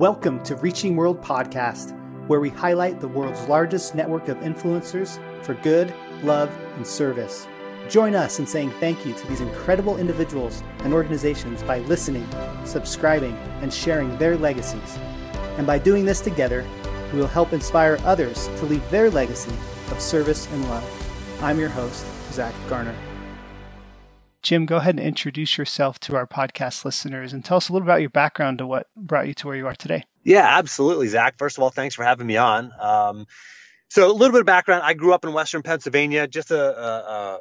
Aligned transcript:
Welcome 0.00 0.42
to 0.44 0.56
Reaching 0.56 0.96
World 0.96 1.20
Podcast, 1.20 1.94
where 2.26 2.40
we 2.40 2.48
highlight 2.48 3.00
the 3.00 3.08
world's 3.08 3.46
largest 3.48 3.94
network 3.94 4.28
of 4.28 4.38
influencers 4.38 5.20
for 5.44 5.52
good, 5.52 5.92
love, 6.22 6.48
and 6.76 6.86
service. 6.86 7.46
Join 7.90 8.14
us 8.14 8.38
in 8.38 8.46
saying 8.46 8.70
thank 8.80 9.04
you 9.04 9.12
to 9.12 9.26
these 9.26 9.42
incredible 9.42 9.98
individuals 9.98 10.62
and 10.84 10.94
organizations 10.94 11.62
by 11.64 11.80
listening, 11.80 12.26
subscribing, 12.64 13.36
and 13.60 13.70
sharing 13.70 14.16
their 14.16 14.38
legacies. 14.38 14.98
And 15.58 15.66
by 15.66 15.78
doing 15.78 16.06
this 16.06 16.22
together, 16.22 16.66
we 17.12 17.18
will 17.18 17.26
help 17.26 17.52
inspire 17.52 17.98
others 18.04 18.46
to 18.56 18.64
leave 18.64 18.90
their 18.90 19.10
legacy 19.10 19.52
of 19.90 20.00
service 20.00 20.50
and 20.50 20.66
love. 20.70 21.42
I'm 21.42 21.58
your 21.58 21.68
host, 21.68 22.06
Zach 22.32 22.54
Garner. 22.70 22.96
Jim, 24.42 24.64
go 24.64 24.76
ahead 24.76 24.96
and 24.96 25.06
introduce 25.06 25.58
yourself 25.58 26.00
to 26.00 26.16
our 26.16 26.26
podcast 26.26 26.84
listeners 26.84 27.32
and 27.32 27.44
tell 27.44 27.58
us 27.58 27.68
a 27.68 27.72
little 27.72 27.86
about 27.86 28.00
your 28.00 28.10
background 28.10 28.58
to 28.58 28.66
what 28.66 28.86
brought 28.96 29.28
you 29.28 29.34
to 29.34 29.46
where 29.46 29.56
you 29.56 29.66
are 29.66 29.74
today. 29.74 30.04
Yeah, 30.24 30.46
absolutely, 30.58 31.08
Zach. 31.08 31.36
First 31.38 31.58
of 31.58 31.62
all, 31.62 31.70
thanks 31.70 31.94
for 31.94 32.04
having 32.04 32.26
me 32.26 32.36
on. 32.36 32.72
Um, 32.78 33.26
so, 33.88 34.10
a 34.10 34.12
little 34.12 34.32
bit 34.32 34.40
of 34.40 34.46
background 34.46 34.82
I 34.84 34.94
grew 34.94 35.12
up 35.12 35.24
in 35.24 35.32
Western 35.32 35.62
Pennsylvania, 35.62 36.26
just 36.26 36.50
a, 36.50 36.60
a, 36.60 36.92
a 37.12 37.38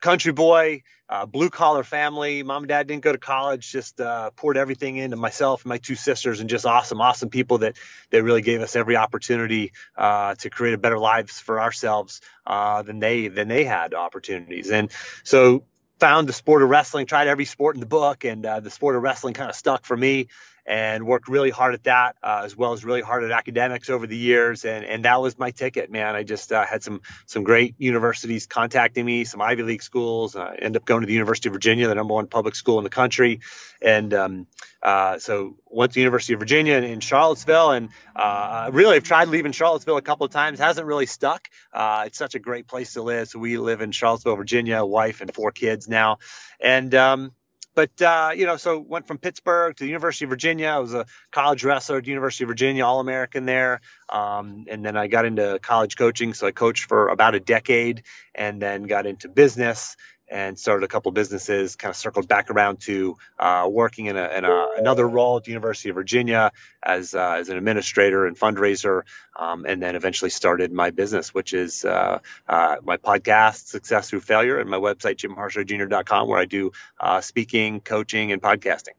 country 0.00 0.32
boy, 0.32 0.82
blue 1.28 1.50
collar 1.50 1.82
family. 1.82 2.42
Mom 2.42 2.64
and 2.64 2.68
dad 2.68 2.86
didn't 2.86 3.02
go 3.02 3.12
to 3.12 3.18
college, 3.18 3.70
just 3.70 4.00
uh, 4.00 4.30
poured 4.30 4.56
everything 4.56 4.96
into 4.96 5.16
myself 5.16 5.62
and 5.62 5.68
my 5.68 5.78
two 5.78 5.94
sisters, 5.94 6.40
and 6.40 6.50
just 6.50 6.66
awesome, 6.66 7.00
awesome 7.00 7.30
people 7.30 7.58
that 7.58 7.76
that 8.10 8.22
really 8.22 8.42
gave 8.42 8.60
us 8.60 8.76
every 8.76 8.96
opportunity 8.96 9.72
uh, 9.96 10.34
to 10.36 10.50
create 10.50 10.74
a 10.74 10.78
better 10.78 10.98
lives 10.98 11.40
for 11.40 11.60
ourselves 11.60 12.20
uh, 12.46 12.82
than 12.82 12.98
they 12.98 13.28
than 13.28 13.48
they 13.48 13.64
had 13.64 13.94
opportunities. 13.94 14.70
And 14.70 14.90
so 15.22 15.64
found 16.04 16.28
the 16.28 16.34
sport 16.34 16.62
of 16.62 16.68
wrestling, 16.68 17.06
tried 17.06 17.28
every 17.28 17.46
sport 17.46 17.76
in 17.76 17.80
the 17.80 17.86
book, 17.86 18.26
and 18.26 18.44
uh, 18.44 18.60
the 18.60 18.68
sport 18.68 18.94
of 18.94 19.02
wrestling 19.02 19.32
kind 19.32 19.48
of 19.48 19.56
stuck 19.56 19.86
for 19.86 19.96
me 19.96 20.28
and 20.66 21.06
worked 21.06 21.28
really 21.28 21.50
hard 21.50 21.74
at 21.74 21.84
that, 21.84 22.16
uh, 22.22 22.42
as 22.44 22.56
well 22.56 22.72
as 22.72 22.84
really 22.84 23.02
hard 23.02 23.22
at 23.24 23.30
academics 23.30 23.90
over 23.90 24.06
the 24.06 24.16
years. 24.16 24.64
And 24.64 24.84
and 24.84 25.04
that 25.04 25.20
was 25.20 25.38
my 25.38 25.50
ticket, 25.50 25.90
man. 25.90 26.14
I 26.14 26.22
just 26.22 26.52
uh, 26.52 26.64
had 26.64 26.82
some 26.82 27.02
some 27.26 27.44
great 27.44 27.74
universities 27.78 28.46
contacting 28.46 29.04
me, 29.04 29.24
some 29.24 29.42
Ivy 29.42 29.62
League 29.62 29.82
schools. 29.82 30.36
I 30.36 30.54
ended 30.54 30.76
up 30.76 30.84
going 30.84 31.02
to 31.02 31.06
the 31.06 31.12
University 31.12 31.48
of 31.48 31.52
Virginia, 31.52 31.88
the 31.88 31.94
number 31.94 32.14
one 32.14 32.26
public 32.26 32.54
school 32.54 32.78
in 32.78 32.84
the 32.84 32.90
country, 32.90 33.40
and 33.82 34.14
um, 34.14 34.46
uh, 34.82 35.18
so 35.18 35.56
went 35.66 35.92
to 35.92 35.94
the 35.96 36.00
University 36.00 36.32
of 36.32 36.40
Virginia 36.40 36.76
in, 36.76 36.84
in 36.84 37.00
Charlottesville. 37.00 37.72
And 37.72 37.90
uh, 38.16 38.70
really, 38.72 38.96
I've 38.96 39.04
tried 39.04 39.28
leaving 39.28 39.52
Charlottesville 39.52 39.98
a 39.98 40.02
couple 40.02 40.24
of 40.24 40.32
times, 40.32 40.58
hasn't 40.58 40.86
really 40.86 41.06
stuck. 41.06 41.48
Uh, 41.72 42.04
it's 42.06 42.18
such 42.18 42.34
a 42.34 42.38
great 42.38 42.66
place 42.66 42.94
to 42.94 43.02
live. 43.02 43.28
So 43.28 43.38
we 43.38 43.58
live 43.58 43.82
in 43.82 43.92
Charlottesville, 43.92 44.36
Virginia, 44.36 44.84
wife 44.84 45.20
and 45.20 45.32
four 45.32 45.52
kids 45.52 45.88
now, 45.88 46.18
and 46.58 46.94
um, 46.94 47.32
but 47.74 48.00
uh, 48.02 48.30
you 48.34 48.46
know, 48.46 48.56
so 48.56 48.78
went 48.78 49.06
from 49.06 49.18
Pittsburgh 49.18 49.76
to 49.76 49.84
the 49.84 49.88
University 49.88 50.24
of 50.24 50.30
Virginia. 50.30 50.68
I 50.68 50.78
was 50.78 50.94
a 50.94 51.06
college 51.32 51.64
wrestler 51.64 51.98
at 51.98 52.04
the 52.04 52.10
University 52.10 52.44
of 52.44 52.48
Virginia, 52.48 52.84
All 52.84 53.00
American 53.00 53.46
there, 53.46 53.80
um, 54.08 54.64
and 54.68 54.84
then 54.84 54.96
I 54.96 55.06
got 55.08 55.24
into 55.24 55.58
college 55.62 55.96
coaching. 55.96 56.34
So 56.34 56.46
I 56.46 56.52
coached 56.52 56.84
for 56.84 57.08
about 57.08 57.34
a 57.34 57.40
decade, 57.40 58.02
and 58.34 58.60
then 58.60 58.84
got 58.84 59.06
into 59.06 59.28
business 59.28 59.96
and 60.28 60.58
started 60.58 60.84
a 60.84 60.88
couple 60.88 61.10
businesses. 61.12 61.76
Kind 61.76 61.90
of 61.90 61.96
circled 61.96 62.28
back 62.28 62.50
around 62.50 62.80
to 62.80 63.16
uh, 63.38 63.68
working 63.70 64.06
in, 64.06 64.16
a, 64.16 64.28
in 64.28 64.44
a, 64.44 64.68
another 64.78 65.08
role 65.08 65.36
at 65.36 65.44
the 65.44 65.50
University 65.50 65.90
of 65.90 65.94
Virginia 65.94 66.50
as 66.82 67.14
uh, 67.14 67.36
as 67.38 67.48
an 67.48 67.56
administrator 67.56 68.26
and 68.26 68.38
fundraiser, 68.38 69.02
um, 69.38 69.64
and 69.66 69.82
then 69.82 69.96
eventually 69.96 70.30
started 70.30 70.72
my 70.72 70.90
business, 70.90 71.34
which 71.34 71.52
is 71.52 71.84
uh, 71.84 72.18
uh 72.48 72.76
my 72.82 72.96
podcast, 72.96 73.66
Success 73.66 74.10
Through 74.10 74.20
Failure, 74.20 74.58
and 74.58 74.68
my 74.68 74.78
website, 74.78 75.16
JimHarshawJr.com, 75.16 76.28
where 76.28 76.38
I 76.38 76.44
do 76.44 76.72
uh, 77.00 77.20
speaking, 77.20 77.80
coaching, 77.80 78.32
and 78.32 78.40
podcasting. 78.40 78.94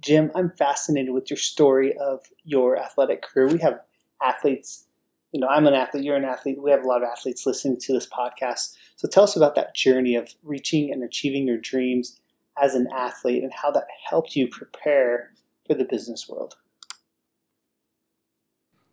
Jim, 0.00 0.30
I'm 0.34 0.50
fascinated 0.50 1.12
with 1.12 1.30
your 1.30 1.36
story 1.36 1.96
of 1.96 2.20
your 2.44 2.78
athletic 2.78 3.22
career. 3.22 3.48
We 3.48 3.58
have 3.58 3.80
athletes 4.22 4.87
you 5.32 5.40
know, 5.40 5.48
I'm 5.48 5.66
an 5.66 5.74
athlete, 5.74 6.04
you're 6.04 6.16
an 6.16 6.24
athlete. 6.24 6.60
We 6.60 6.70
have 6.70 6.84
a 6.84 6.86
lot 6.86 7.02
of 7.02 7.08
athletes 7.08 7.44
listening 7.44 7.78
to 7.80 7.92
this 7.92 8.08
podcast. 8.08 8.76
So 8.96 9.08
tell 9.08 9.24
us 9.24 9.36
about 9.36 9.54
that 9.56 9.74
journey 9.74 10.16
of 10.16 10.34
reaching 10.42 10.90
and 10.92 11.02
achieving 11.02 11.46
your 11.46 11.58
dreams 11.58 12.18
as 12.60 12.74
an 12.74 12.88
athlete 12.94 13.42
and 13.42 13.52
how 13.52 13.70
that 13.72 13.86
helped 14.08 14.34
you 14.34 14.48
prepare 14.48 15.32
for 15.66 15.74
the 15.74 15.84
business 15.84 16.28
world. 16.28 16.56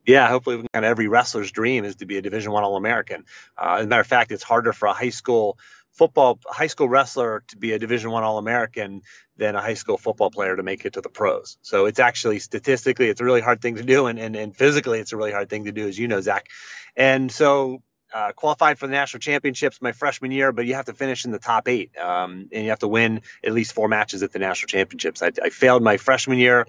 Yeah, 0.06 0.28
hopefully, 0.28 0.58
kind 0.72 0.86
of 0.86 0.90
every 0.90 1.08
wrestler's 1.08 1.52
dream 1.52 1.84
is 1.84 1.96
to 1.96 2.06
be 2.06 2.18
a 2.18 2.22
Division 2.22 2.52
One 2.52 2.64
All 2.64 2.76
American. 2.76 3.26
Uh, 3.58 3.78
as 3.80 3.86
a 3.86 3.88
matter 3.88 4.02
of 4.02 4.08
fact, 4.08 4.32
it's 4.32 4.44
harder 4.44 4.72
for 4.72 4.88
a 4.88 4.94
high 4.94 5.10
school 5.10 5.58
football 5.96 6.40
high 6.46 6.68
school 6.68 6.88
wrestler 6.88 7.44
to 7.48 7.58
be 7.58 7.72
a 7.72 7.80
division 7.80 8.12
one 8.12 8.24
all-american 8.24 9.02
than 9.38 9.56
a 9.56 9.62
high 9.62 9.74
school 9.74 9.98
football 9.98 10.30
player 10.30 10.56
to 10.56 10.64
make 10.64 10.86
it 10.86 10.94
to 10.94 11.02
the 11.02 11.10
pros 11.10 11.58
so 11.62 11.86
it's 11.86 12.00
actually 12.00 12.40
statistically 12.40 13.10
it's 13.10 13.22
a 13.22 13.26
really 13.26 13.42
hard 13.42 13.62
thing 13.62 13.76
to 13.76 13.84
do 13.84 14.08
and, 14.08 14.20
and, 14.20 14.36
and 14.36 14.56
physically 14.56 15.00
it's 15.00 15.14
a 15.14 15.18
really 15.18 15.32
hard 15.32 15.50
thing 15.50 15.66
to 15.66 15.72
do 15.72 15.88
as 15.88 15.98
you 15.98 16.08
know 16.08 16.22
zach 16.22 16.48
and 16.96 17.32
so 17.32 17.82
uh, 18.14 18.32
qualified 18.32 18.80
for 18.80 18.88
the 18.88 18.94
national 18.94 19.20
championships 19.20 19.82
my 19.82 19.92
freshman 19.92 20.32
year, 20.32 20.54
but 20.54 20.66
you 20.66 20.76
have 20.76 20.86
to 20.86 20.94
finish 20.94 21.26
in 21.26 21.32
the 21.32 21.40
top 21.40 21.68
eight, 21.68 21.98
um, 21.98 22.48
and 22.54 22.64
you 22.64 22.70
have 22.70 22.80
to 22.80 22.88
win 22.88 23.22
at 23.44 23.52
least 23.52 23.74
four 23.74 23.90
matches 23.90 24.24
at 24.24 24.32
the 24.32 24.40
national 24.40 24.68
championships. 24.68 25.22
I, 25.22 25.32
I 25.44 25.50
failed 25.50 25.84
my 25.84 25.98
freshman 25.98 26.38
year 26.38 26.66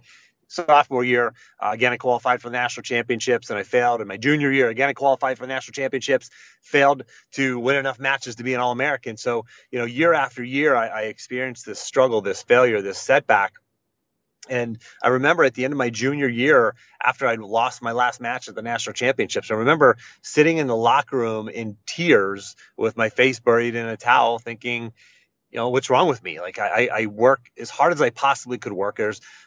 sophomore 0.49 1.05
year, 1.05 1.34
uh, 1.61 1.71
again, 1.73 1.93
I 1.93 1.97
qualified 1.97 2.41
for 2.41 2.49
the 2.49 2.57
national 2.57 2.83
championships 2.83 3.51
and 3.51 3.59
I 3.59 3.62
failed. 3.62 4.01
In 4.01 4.09
my 4.09 4.17
junior 4.17 4.51
year, 4.51 4.69
again, 4.69 4.89
I 4.89 4.93
qualified 4.93 5.39
for 5.39 5.45
the 5.45 5.53
national 5.53 5.73
championships, 5.73 6.31
failed 6.62 7.05
to 7.33 7.59
win 7.59 7.77
enough 7.77 7.99
matches 7.99 8.37
to 8.37 8.45
be 8.45 8.55
an 8.55 8.61
All 8.61 8.73
American. 8.73 9.17
So, 9.17 9.47
you 9.71 9.79
know, 9.79 9.84
year 9.84 10.12
after 10.12 10.43
year, 10.43 10.75
I, 10.75 10.87
I 10.89 11.01
experienced 11.03 11.67
this 11.67 11.81
struggle, 11.81 12.21
this 12.21 12.43
failure, 12.43 12.83
this 12.83 12.99
setback. 12.99 13.55
And 14.49 14.79
I 15.03 15.09
remember 15.09 15.43
at 15.45 15.55
the 15.55 15.65
end 15.65 15.73
of 15.73 15.79
my 15.79 15.91
junior 15.91 16.29
year, 16.29 16.77
after 17.03 17.27
I'd 17.27 17.41
lost 17.41 17.83
my 17.83 17.93
last 17.93 18.21
match 18.21 18.49
at 18.49 18.55
the 18.55 18.63
national 18.63 18.95
championships, 18.95 19.51
I 19.51 19.55
remember 19.55 19.97
sitting 20.23 20.59
in 20.59 20.69
the 20.69 20.77
locker 20.77 21.17
room 21.17 21.49
in 21.49 21.77
tears 21.84 22.55
with 22.77 22.97
my 22.97 23.09
face 23.09 23.41
buried 23.41 23.75
in 23.75 23.87
a 23.87 23.97
towel, 23.97 24.39
thinking, 24.39 24.93
you 25.51 25.59
know 25.59 25.69
what's 25.71 25.91
wrong 25.91 26.09
with 26.09 26.23
me? 26.23 26.41
Like 26.41 26.59
i 26.59 26.89
i 26.93 27.07
work 27.07 27.51
as 27.59 27.71
hard 27.71 27.93
as 27.93 28.03
i 28.03 28.11
possibly 28.11 28.59
could 28.59 28.73
work. 28.73 29.01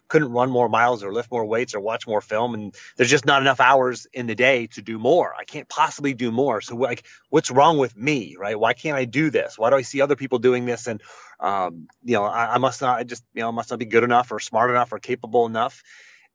Couldn't 0.08 0.32
run 0.32 0.50
more 0.50 0.70
miles 0.70 1.04
or 1.04 1.14
lift 1.14 1.32
more 1.32 1.46
weights 1.46 1.76
or 1.76 1.80
watch 1.80 2.08
more 2.08 2.22
film 2.22 2.54
and 2.54 2.76
there's 2.96 3.10
just 3.10 3.26
not 3.26 3.42
enough 3.42 3.60
hours 3.60 4.08
in 4.14 4.26
the 4.28 4.36
day 4.36 4.68
to 4.68 4.82
do 4.82 4.98
more. 4.98 5.36
I 5.36 5.44
can't 5.44 5.68
possibly 5.70 6.14
do 6.14 6.32
more. 6.32 6.62
So 6.62 6.76
like 6.76 7.06
what's 7.30 7.52
wrong 7.52 7.78
with 7.78 7.96
me 7.96 8.36
right? 8.40 8.60
Why 8.60 8.74
can't 8.74 8.98
i 8.98 9.06
do 9.06 9.30
this? 9.30 9.58
Why 9.58 9.70
do 9.70 9.76
i 9.76 9.82
see 9.82 10.02
other 10.02 10.16
people 10.16 10.40
doing 10.40 10.66
this? 10.66 10.88
And 10.88 11.02
um, 11.40 11.88
you 12.04 12.16
know 12.16 12.24
I, 12.24 12.56
I 12.56 12.58
must 12.58 12.82
not 12.82 12.98
I 12.98 13.04
just 13.04 13.24
you 13.34 13.42
know 13.42 13.52
must 13.52 13.70
not 13.70 13.80
be 13.80 13.86
good 13.86 14.04
enough 14.04 14.32
or 14.32 14.40
smart 14.40 14.70
enough 14.72 14.92
or 14.92 15.00
capable 15.00 15.46
enough. 15.46 15.84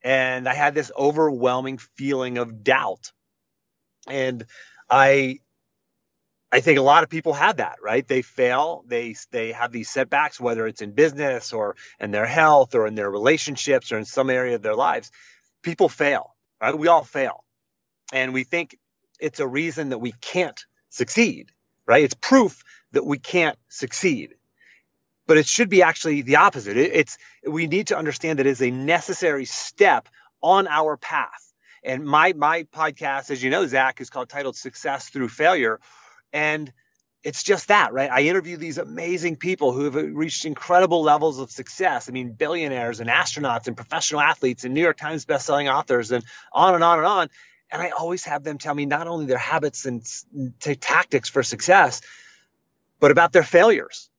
And 0.02 0.48
i 0.48 0.54
had 0.54 0.75
this 0.75 0.92
overwhelming 0.96 1.78
feeling 1.78 2.38
of 2.38 2.62
doubt. 2.62 3.12
And 4.06 4.44
i 4.91 5.41
I 6.54 6.60
think 6.60 6.78
a 6.78 6.82
lot 6.82 7.03
of 7.03 7.10
people 7.10 7.32
have 7.32 7.56
that, 7.56 7.78
right? 7.82 8.06
They 8.06 8.22
fail, 8.22 8.84
they 8.87 9.16
they 9.32 9.50
have 9.50 9.72
these 9.72 9.91
setbacks, 9.91 10.38
whether 10.38 10.69
it's 10.69 10.82
in 10.82 10.92
business 10.92 11.53
or 11.53 11.75
in 11.98 12.12
their 12.12 12.26
health 12.26 12.76
or 12.76 12.87
in 12.87 12.94
their 12.94 13.10
relationships 13.10 13.91
or 13.91 13.98
in 13.98 14.04
some 14.04 14.31
area 14.31 14.54
of 14.54 14.62
their 14.62 14.76
lives. 14.76 15.10
People 15.62 15.88
fail, 15.88 16.37
right? 16.60 16.78
We 16.78 16.87
all 16.87 17.03
fail, 17.03 17.43
and 18.12 18.32
we 18.32 18.44
think 18.44 18.78
it's 19.19 19.41
a 19.41 19.48
reason 19.48 19.88
that 19.88 19.98
we 19.98 20.12
can't 20.20 20.64
succeed, 20.91 21.50
right? 21.88 22.04
It's 22.04 22.14
proof 22.14 22.62
that 22.93 23.04
we 23.04 23.19
can't 23.19 23.59
succeed, 23.69 24.37
but 25.26 25.38
it 25.38 25.48
should 25.48 25.70
be 25.70 25.82
actually 25.82 26.22
the 26.22 26.37
opposite. 26.37 26.76
It, 26.76 26.93
it's 26.94 27.19
we 27.48 27.66
need 27.66 27.88
to 27.88 27.98
understand 27.98 28.38
that 28.38 28.47
it 28.47 28.50
is 28.50 28.62
a 28.62 28.70
necessary 28.70 29.44
step 29.44 30.09
on 30.41 30.69
our 30.69 30.97
path. 30.97 31.53
And 31.82 32.04
my 32.04 32.32
my 32.34 32.62
podcast, 32.62 33.32
as 33.32 33.43
you 33.43 33.50
know, 33.50 33.66
Zach, 33.66 34.00
is 34.00 34.09
called 34.09 34.28
titled 34.28 34.54
"Success 34.54 35.09
Through 35.09 35.31
Failure." 35.31 35.81
And 36.34 36.72
it's 37.22 37.42
just 37.42 37.68
that, 37.68 37.94
right? 37.94 38.10
I 38.10 38.22
interview 38.22 38.58
these 38.58 38.76
amazing 38.76 39.36
people 39.36 39.72
who 39.72 39.84
have 39.84 39.94
reached 39.94 40.44
incredible 40.44 41.02
levels 41.02 41.38
of 41.38 41.50
success. 41.50 42.08
I 42.08 42.12
mean, 42.12 42.32
billionaires 42.32 43.00
and 43.00 43.08
astronauts 43.08 43.69
and 43.69 43.76
professional 43.76 44.20
athletes 44.20 44.64
and 44.64 44.75
New 44.75 44.82
York 44.82 44.98
Times 44.98 45.25
bestselling 45.25 45.72
authors 45.72 46.10
and 46.10 46.22
on 46.52 46.75
and 46.75 46.84
on 46.84 46.98
and 46.98 47.06
on. 47.06 47.28
And 47.70 47.81
I 47.81 47.90
always 47.90 48.25
have 48.25 48.44
them 48.44 48.58
tell 48.58 48.75
me 48.75 48.84
not 48.84 49.06
only 49.06 49.26
their 49.26 49.38
habits 49.38 49.86
and 49.86 50.04
t- 50.60 50.75
tactics 50.75 51.31
for 51.31 51.42
success, 51.42 52.02
but 53.00 53.10
about 53.10 53.32
their 53.32 53.42
failures. 53.42 54.10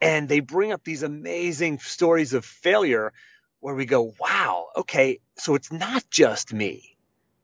And 0.00 0.28
they 0.28 0.40
bring 0.40 0.72
up 0.72 0.84
these 0.84 1.02
amazing 1.02 1.80
stories 1.80 2.32
of 2.32 2.44
failure 2.44 3.12
where 3.60 3.74
we 3.74 3.84
go, 3.84 4.14
wow, 4.18 4.68
okay, 4.76 5.20
so 5.36 5.54
it's 5.54 5.70
not 5.70 6.04
just 6.08 6.52
me 6.52 6.91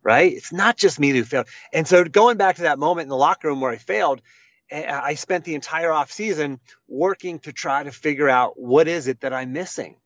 right? 0.08 0.32
It's 0.32 0.54
not 0.54 0.78
just 0.78 0.98
me 0.98 1.10
who 1.10 1.22
failed. 1.22 1.48
And 1.70 1.86
so 1.86 2.02
going 2.02 2.38
back 2.38 2.56
to 2.56 2.62
that 2.62 2.78
moment 2.78 3.04
in 3.04 3.08
the 3.10 3.16
locker 3.16 3.48
room 3.48 3.60
where 3.60 3.70
I 3.70 3.76
failed, 3.76 4.22
eh, 4.70 4.90
I 4.90 5.16
spent 5.16 5.44
the 5.44 5.54
entire 5.54 5.92
off 5.92 6.10
season 6.10 6.60
working 6.88 7.40
to 7.40 7.52
try 7.52 7.82
to 7.82 7.92
figure 7.92 8.26
out 8.26 8.58
what 8.58 8.88
is 8.88 9.06
it 9.06 9.20
that 9.20 9.34
I'm 9.34 9.52
missing. 9.52 9.96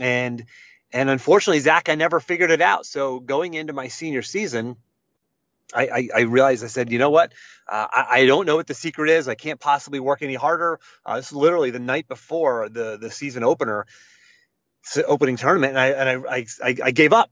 And 0.00 0.44
and 0.92 1.08
unfortunately, 1.08 1.60
Zach, 1.60 1.88
I 1.88 1.94
never 1.94 2.18
figured 2.18 2.50
it 2.50 2.60
out. 2.60 2.86
So 2.86 3.20
going 3.20 3.54
into 3.54 3.72
my 3.72 3.86
senior 3.86 4.22
season, 4.22 4.76
I, 5.72 5.86
I, 5.86 6.08
I 6.16 6.20
realized 6.22 6.64
I 6.64 6.66
said, 6.66 6.90
you 6.90 6.98
know 6.98 7.10
what? 7.10 7.32
Uh, 7.68 7.86
I, 7.88 8.06
I, 8.10 8.26
don't 8.26 8.46
know 8.46 8.56
what 8.56 8.66
the 8.66 8.74
secret 8.74 9.10
is. 9.10 9.28
I 9.28 9.36
can't 9.36 9.60
possibly 9.60 10.00
work 10.00 10.22
any 10.22 10.34
harder. 10.34 10.80
Uh, 11.06 11.16
this 11.16 11.26
is 11.26 11.32
literally 11.32 11.70
the 11.70 11.78
night 11.78 12.08
before 12.08 12.68
the 12.68 12.98
the 13.00 13.12
season 13.12 13.44
opener, 13.44 13.86
opening 15.06 15.36
tournament, 15.36 15.76
and 15.76 15.78
I 15.78 15.86
and 15.88 16.28
I, 16.28 16.46
I, 16.62 16.76
I 16.88 16.90
gave 16.90 17.12
up. 17.12 17.30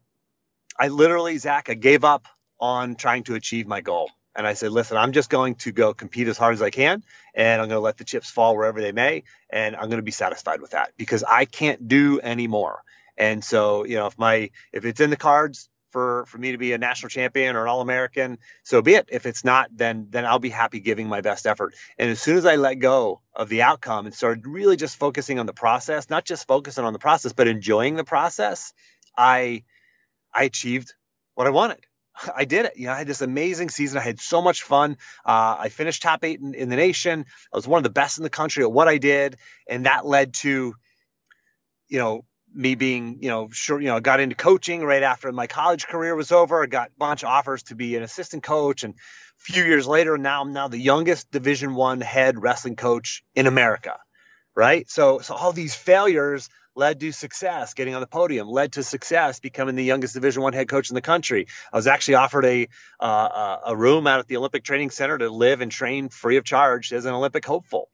I 0.80 0.88
literally, 0.88 1.36
Zach, 1.36 1.68
I 1.68 1.74
gave 1.74 2.04
up 2.04 2.26
on 2.58 2.96
trying 2.96 3.24
to 3.24 3.34
achieve 3.34 3.66
my 3.66 3.82
goal. 3.82 4.10
And 4.34 4.46
I 4.46 4.54
said, 4.54 4.72
listen, 4.72 4.96
I'm 4.96 5.12
just 5.12 5.28
going 5.28 5.56
to 5.56 5.72
go 5.72 5.92
compete 5.92 6.26
as 6.26 6.38
hard 6.38 6.54
as 6.54 6.62
I 6.62 6.70
can, 6.70 7.04
and 7.34 7.60
I'm 7.60 7.68
going 7.68 7.76
to 7.76 7.84
let 7.84 7.98
the 7.98 8.04
chips 8.04 8.30
fall 8.30 8.56
wherever 8.56 8.80
they 8.80 8.92
may, 8.92 9.24
and 9.50 9.76
I'm 9.76 9.90
going 9.90 9.98
to 9.98 10.02
be 10.02 10.10
satisfied 10.12 10.62
with 10.62 10.70
that 10.70 10.92
because 10.96 11.22
I 11.24 11.44
can't 11.44 11.88
do 11.88 12.20
any 12.20 12.46
more. 12.46 12.82
And 13.18 13.44
so, 13.44 13.84
you 13.84 13.96
know, 13.96 14.06
if 14.06 14.18
my 14.18 14.50
if 14.72 14.86
it's 14.86 15.00
in 15.00 15.10
the 15.10 15.16
cards 15.16 15.68
for 15.90 16.24
for 16.26 16.38
me 16.38 16.52
to 16.52 16.58
be 16.58 16.72
a 16.72 16.78
national 16.78 17.10
champion 17.10 17.56
or 17.56 17.64
an 17.64 17.68
all 17.68 17.82
American, 17.82 18.38
so 18.62 18.80
be 18.80 18.94
it. 18.94 19.08
If 19.12 19.26
it's 19.26 19.44
not, 19.44 19.68
then 19.76 20.06
then 20.10 20.24
I'll 20.24 20.38
be 20.38 20.48
happy 20.48 20.80
giving 20.80 21.08
my 21.08 21.20
best 21.20 21.46
effort. 21.46 21.74
And 21.98 22.08
as 22.08 22.22
soon 22.22 22.38
as 22.38 22.46
I 22.46 22.56
let 22.56 22.76
go 22.76 23.20
of 23.34 23.50
the 23.50 23.62
outcome 23.62 24.06
and 24.06 24.14
started 24.14 24.46
really 24.46 24.76
just 24.76 24.96
focusing 24.96 25.38
on 25.38 25.46
the 25.46 25.52
process, 25.52 26.08
not 26.08 26.24
just 26.24 26.46
focusing 26.46 26.84
on 26.84 26.94
the 26.94 26.98
process, 27.00 27.34
but 27.34 27.48
enjoying 27.48 27.96
the 27.96 28.04
process, 28.04 28.72
I 29.18 29.64
I 30.32 30.44
achieved 30.44 30.94
what 31.34 31.46
I 31.46 31.50
wanted. 31.50 31.78
I 32.34 32.44
did 32.44 32.66
it. 32.66 32.76
You 32.76 32.86
know, 32.86 32.92
I 32.92 32.98
had 32.98 33.06
this 33.06 33.22
amazing 33.22 33.70
season. 33.70 33.98
I 33.98 34.02
had 34.02 34.20
so 34.20 34.42
much 34.42 34.62
fun. 34.62 34.98
Uh, 35.24 35.56
I 35.58 35.68
finished 35.68 36.02
top 36.02 36.24
eight 36.24 36.40
in, 36.40 36.54
in, 36.54 36.68
the 36.68 36.76
nation. 36.76 37.24
I 37.52 37.56
was 37.56 37.66
one 37.66 37.78
of 37.78 37.84
the 37.84 37.90
best 37.90 38.18
in 38.18 38.24
the 38.24 38.30
country 38.30 38.62
at 38.62 38.72
what 38.72 38.88
I 38.88 38.98
did, 38.98 39.36
and 39.68 39.86
that 39.86 40.06
led 40.06 40.34
to, 40.34 40.74
you 41.88 41.98
know, 41.98 42.24
me 42.52 42.74
being, 42.74 43.18
you 43.22 43.28
know, 43.28 43.48
sure, 43.50 43.80
you 43.80 43.88
know, 43.88 44.00
got 44.00 44.20
into 44.20 44.34
coaching 44.34 44.84
right 44.84 45.02
after 45.02 45.30
my 45.30 45.46
college 45.46 45.86
career 45.86 46.14
was 46.14 46.32
over. 46.32 46.62
I 46.62 46.66
got 46.66 46.88
a 46.88 46.98
bunch 46.98 47.22
of 47.22 47.28
offers 47.28 47.62
to 47.64 47.76
be 47.76 47.96
an 47.96 48.02
assistant 48.02 48.42
coach, 48.42 48.82
and 48.82 48.94
a 48.94 48.98
few 49.38 49.64
years 49.64 49.86
later, 49.86 50.18
now 50.18 50.42
I'm 50.42 50.52
now 50.52 50.68
the 50.68 50.78
youngest 50.78 51.30
Division 51.30 51.74
One 51.74 52.00
head 52.00 52.42
wrestling 52.42 52.76
coach 52.76 53.22
in 53.34 53.46
America. 53.46 53.98
Right. 54.56 54.90
So, 54.90 55.20
so 55.20 55.34
all 55.34 55.52
these 55.52 55.74
failures 55.74 56.50
led 56.76 57.00
to 57.00 57.12
success 57.12 57.74
getting 57.74 57.94
on 57.94 58.00
the 58.00 58.06
podium 58.06 58.48
led 58.48 58.72
to 58.72 58.82
success 58.82 59.40
becoming 59.40 59.74
the 59.74 59.84
youngest 59.84 60.14
division 60.14 60.42
one 60.42 60.52
head 60.52 60.68
coach 60.68 60.90
in 60.90 60.94
the 60.94 61.00
country. 61.00 61.46
I 61.72 61.76
was 61.76 61.86
actually 61.86 62.14
offered 62.14 62.44
a 62.44 62.68
uh, 63.00 63.56
a 63.66 63.76
room 63.76 64.06
out 64.06 64.20
at 64.20 64.28
the 64.28 64.36
olympic 64.36 64.64
training 64.64 64.90
center 64.90 65.18
to 65.18 65.30
live 65.30 65.60
and 65.60 65.70
train 65.70 66.08
free 66.08 66.36
of 66.36 66.44
charge 66.44 66.92
as 66.92 67.04
an 67.04 67.14
olympic 67.14 67.44
hopeful. 67.44 67.88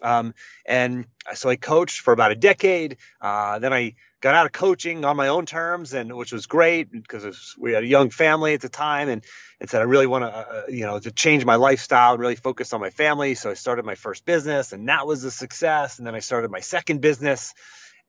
Um, 0.00 0.34
and 0.66 1.06
so 1.34 1.48
i 1.48 1.56
coached 1.56 2.00
for 2.00 2.12
about 2.12 2.30
a 2.32 2.36
decade. 2.36 2.98
Uh, 3.20 3.58
then 3.58 3.72
i 3.72 3.94
got 4.20 4.34
out 4.34 4.46
of 4.46 4.52
coaching 4.52 5.04
on 5.04 5.16
my 5.16 5.28
own 5.28 5.46
terms 5.46 5.94
and 5.94 6.14
which 6.16 6.32
was 6.32 6.46
great 6.46 6.90
because 6.90 7.54
we 7.58 7.72
had 7.72 7.84
a 7.84 7.86
young 7.86 8.10
family 8.10 8.54
at 8.54 8.60
the 8.60 8.68
time 8.68 9.08
and 9.08 9.24
and 9.60 9.70
said 9.70 9.80
i 9.80 9.84
really 9.84 10.06
want 10.06 10.22
to 10.24 10.28
uh, 10.28 10.40
uh, 10.40 10.62
you 10.68 10.84
know 10.84 10.98
to 10.98 11.10
change 11.10 11.44
my 11.44 11.54
lifestyle 11.54 12.12
and 12.12 12.20
really 12.20 12.36
focus 12.36 12.72
on 12.72 12.80
my 12.80 12.90
family. 12.90 13.34
So 13.34 13.50
i 13.50 13.54
started 13.54 13.84
my 13.84 13.94
first 13.94 14.24
business 14.24 14.72
and 14.72 14.88
that 14.88 15.06
was 15.06 15.24
a 15.24 15.30
success. 15.30 15.98
And 15.98 16.06
then 16.06 16.14
i 16.14 16.20
started 16.20 16.50
my 16.50 16.60
second 16.60 17.00
business 17.00 17.54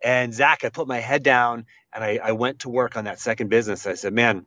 and 0.03 0.33
Zach, 0.33 0.63
I 0.63 0.69
put 0.69 0.87
my 0.87 0.99
head 0.99 1.23
down 1.23 1.65
and 1.93 2.03
I, 2.03 2.19
I 2.23 2.31
went 2.31 2.59
to 2.59 2.69
work 2.69 2.95
on 2.95 3.05
that 3.05 3.19
second 3.19 3.49
business. 3.49 3.85
I 3.85 3.95
said, 3.95 4.13
man, 4.13 4.45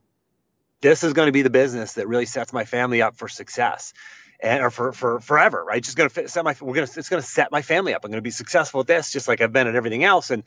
this 0.80 1.04
is 1.04 1.12
going 1.12 1.26
to 1.26 1.32
be 1.32 1.42
the 1.42 1.50
business 1.50 1.94
that 1.94 2.08
really 2.08 2.26
sets 2.26 2.52
my 2.52 2.64
family 2.64 3.02
up 3.02 3.16
for 3.16 3.28
success 3.28 3.92
and 4.40 4.62
or 4.62 4.70
for 4.70 4.92
for 4.92 5.20
forever, 5.20 5.64
right? 5.64 5.82
Just 5.82 5.96
going 5.96 6.10
to 6.10 6.28
set 6.28 6.44
my 6.44 6.54
we're 6.60 6.74
going 6.74 6.86
to 6.86 6.98
it's 6.98 7.08
going 7.08 7.22
to 7.22 7.28
set 7.28 7.52
my 7.52 7.62
family 7.62 7.94
up. 7.94 8.04
I'm 8.04 8.10
going 8.10 8.18
to 8.18 8.22
be 8.22 8.30
successful 8.30 8.80
at 8.80 8.86
this, 8.86 9.12
just 9.12 9.28
like 9.28 9.40
I've 9.40 9.52
been 9.52 9.68
at 9.68 9.76
everything 9.76 10.04
else. 10.04 10.30
And 10.30 10.42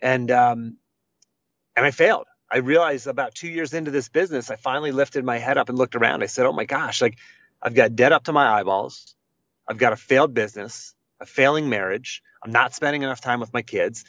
and 0.00 0.30
um 0.30 0.76
and 1.76 1.86
I 1.86 1.90
failed. 1.90 2.26
I 2.50 2.58
realized 2.58 3.06
about 3.06 3.34
two 3.34 3.48
years 3.48 3.74
into 3.74 3.90
this 3.90 4.08
business, 4.08 4.50
I 4.50 4.56
finally 4.56 4.90
lifted 4.90 5.24
my 5.24 5.38
head 5.38 5.58
up 5.58 5.68
and 5.68 5.78
looked 5.78 5.94
around. 5.94 6.22
I 6.22 6.26
said, 6.26 6.46
"Oh 6.46 6.52
my 6.52 6.64
gosh! 6.64 7.00
Like 7.02 7.18
I've 7.62 7.74
got 7.74 7.94
debt 7.94 8.12
up 8.12 8.24
to 8.24 8.32
my 8.32 8.48
eyeballs. 8.58 9.14
I've 9.68 9.78
got 9.78 9.92
a 9.92 9.96
failed 9.96 10.34
business, 10.34 10.94
a 11.20 11.26
failing 11.26 11.68
marriage. 11.68 12.22
I'm 12.42 12.52
not 12.52 12.74
spending 12.74 13.02
enough 13.02 13.20
time 13.20 13.40
with 13.40 13.52
my 13.52 13.62
kids 13.62 14.04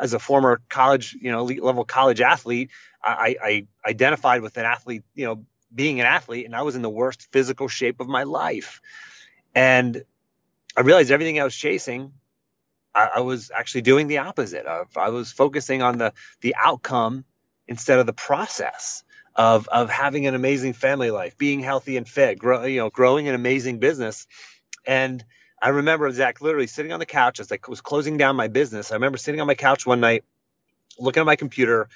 as 0.00 0.12
a 0.14 0.18
former 0.18 0.60
college, 0.68 1.16
you 1.20 1.30
know, 1.30 1.40
elite 1.40 1.62
level 1.62 1.84
college 1.84 2.20
athlete, 2.20 2.70
I, 3.04 3.36
I 3.42 3.66
identified 3.88 4.42
with 4.42 4.56
an 4.56 4.64
athlete, 4.64 5.02
you 5.14 5.24
know, 5.24 5.44
being 5.74 6.00
an 6.00 6.06
athlete, 6.06 6.46
and 6.46 6.54
I 6.54 6.62
was 6.62 6.76
in 6.76 6.82
the 6.82 6.90
worst 6.90 7.32
physical 7.32 7.68
shape 7.68 8.00
of 8.00 8.06
my 8.06 8.22
life. 8.22 8.80
And 9.54 10.04
I 10.76 10.82
realized 10.82 11.10
everything 11.10 11.40
I 11.40 11.44
was 11.44 11.56
chasing, 11.56 12.12
I, 12.94 13.10
I 13.16 13.20
was 13.20 13.50
actually 13.54 13.82
doing 13.82 14.06
the 14.06 14.18
opposite 14.18 14.66
of. 14.66 14.96
I 14.96 15.10
was 15.10 15.32
focusing 15.32 15.82
on 15.82 15.98
the 15.98 16.12
the 16.40 16.54
outcome 16.58 17.24
instead 17.66 17.98
of 17.98 18.06
the 18.06 18.12
process 18.12 19.02
of 19.34 19.68
of 19.68 19.90
having 19.90 20.26
an 20.26 20.34
amazing 20.34 20.74
family 20.74 21.10
life, 21.10 21.36
being 21.38 21.60
healthy 21.60 21.96
and 21.96 22.08
fit, 22.08 22.38
grow, 22.38 22.64
you 22.64 22.78
know, 22.78 22.90
growing 22.90 23.28
an 23.28 23.34
amazing 23.34 23.78
business, 23.78 24.26
and 24.86 25.24
I 25.62 25.68
remember 25.68 26.10
Zach 26.10 26.40
literally 26.40 26.66
sitting 26.66 26.90
on 26.92 26.98
the 26.98 27.06
couch 27.06 27.38
as 27.38 27.52
I 27.52 27.58
was 27.68 27.80
closing 27.80 28.16
down 28.16 28.34
my 28.34 28.48
business. 28.48 28.90
I 28.90 28.96
remember 28.96 29.16
sitting 29.16 29.40
on 29.40 29.46
my 29.46 29.54
couch 29.54 29.86
one 29.86 30.00
night, 30.00 30.24
looking 30.98 31.20
at 31.20 31.26
my 31.26 31.36
computer, 31.36 31.88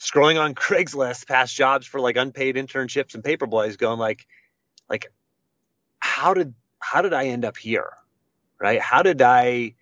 scrolling 0.00 0.40
on 0.40 0.54
Craigslist 0.56 1.28
past 1.28 1.54
jobs 1.54 1.86
for 1.86 2.00
like 2.00 2.16
unpaid 2.16 2.56
internships 2.56 3.14
and 3.14 3.22
paper 3.22 3.46
boys, 3.46 3.76
going 3.76 3.98
like, 3.98 4.26
like, 4.88 5.12
how 5.98 6.32
did 6.32 6.54
how 6.78 7.02
did 7.02 7.12
I 7.12 7.26
end 7.26 7.44
up 7.44 7.58
here? 7.58 7.90
Right? 8.58 8.80
How 8.80 9.02
did 9.02 9.20
I, 9.20 9.74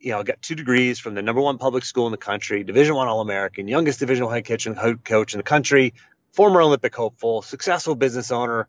you 0.00 0.10
know, 0.10 0.24
got 0.24 0.42
two 0.42 0.56
degrees 0.56 0.98
from 0.98 1.14
the 1.14 1.22
number 1.22 1.40
one 1.40 1.58
public 1.58 1.84
school 1.84 2.06
in 2.06 2.10
the 2.10 2.18
country, 2.18 2.64
Division 2.64 2.96
One 2.96 3.06
All 3.06 3.20
American, 3.20 3.68
youngest 3.68 4.00
Division 4.00 4.26
One 4.26 4.34
head 4.34 5.04
coach 5.04 5.32
in 5.34 5.38
the 5.38 5.44
country, 5.44 5.94
former 6.32 6.60
Olympic 6.60 6.96
hopeful, 6.96 7.40
successful 7.40 7.94
business 7.94 8.32
owner, 8.32 8.66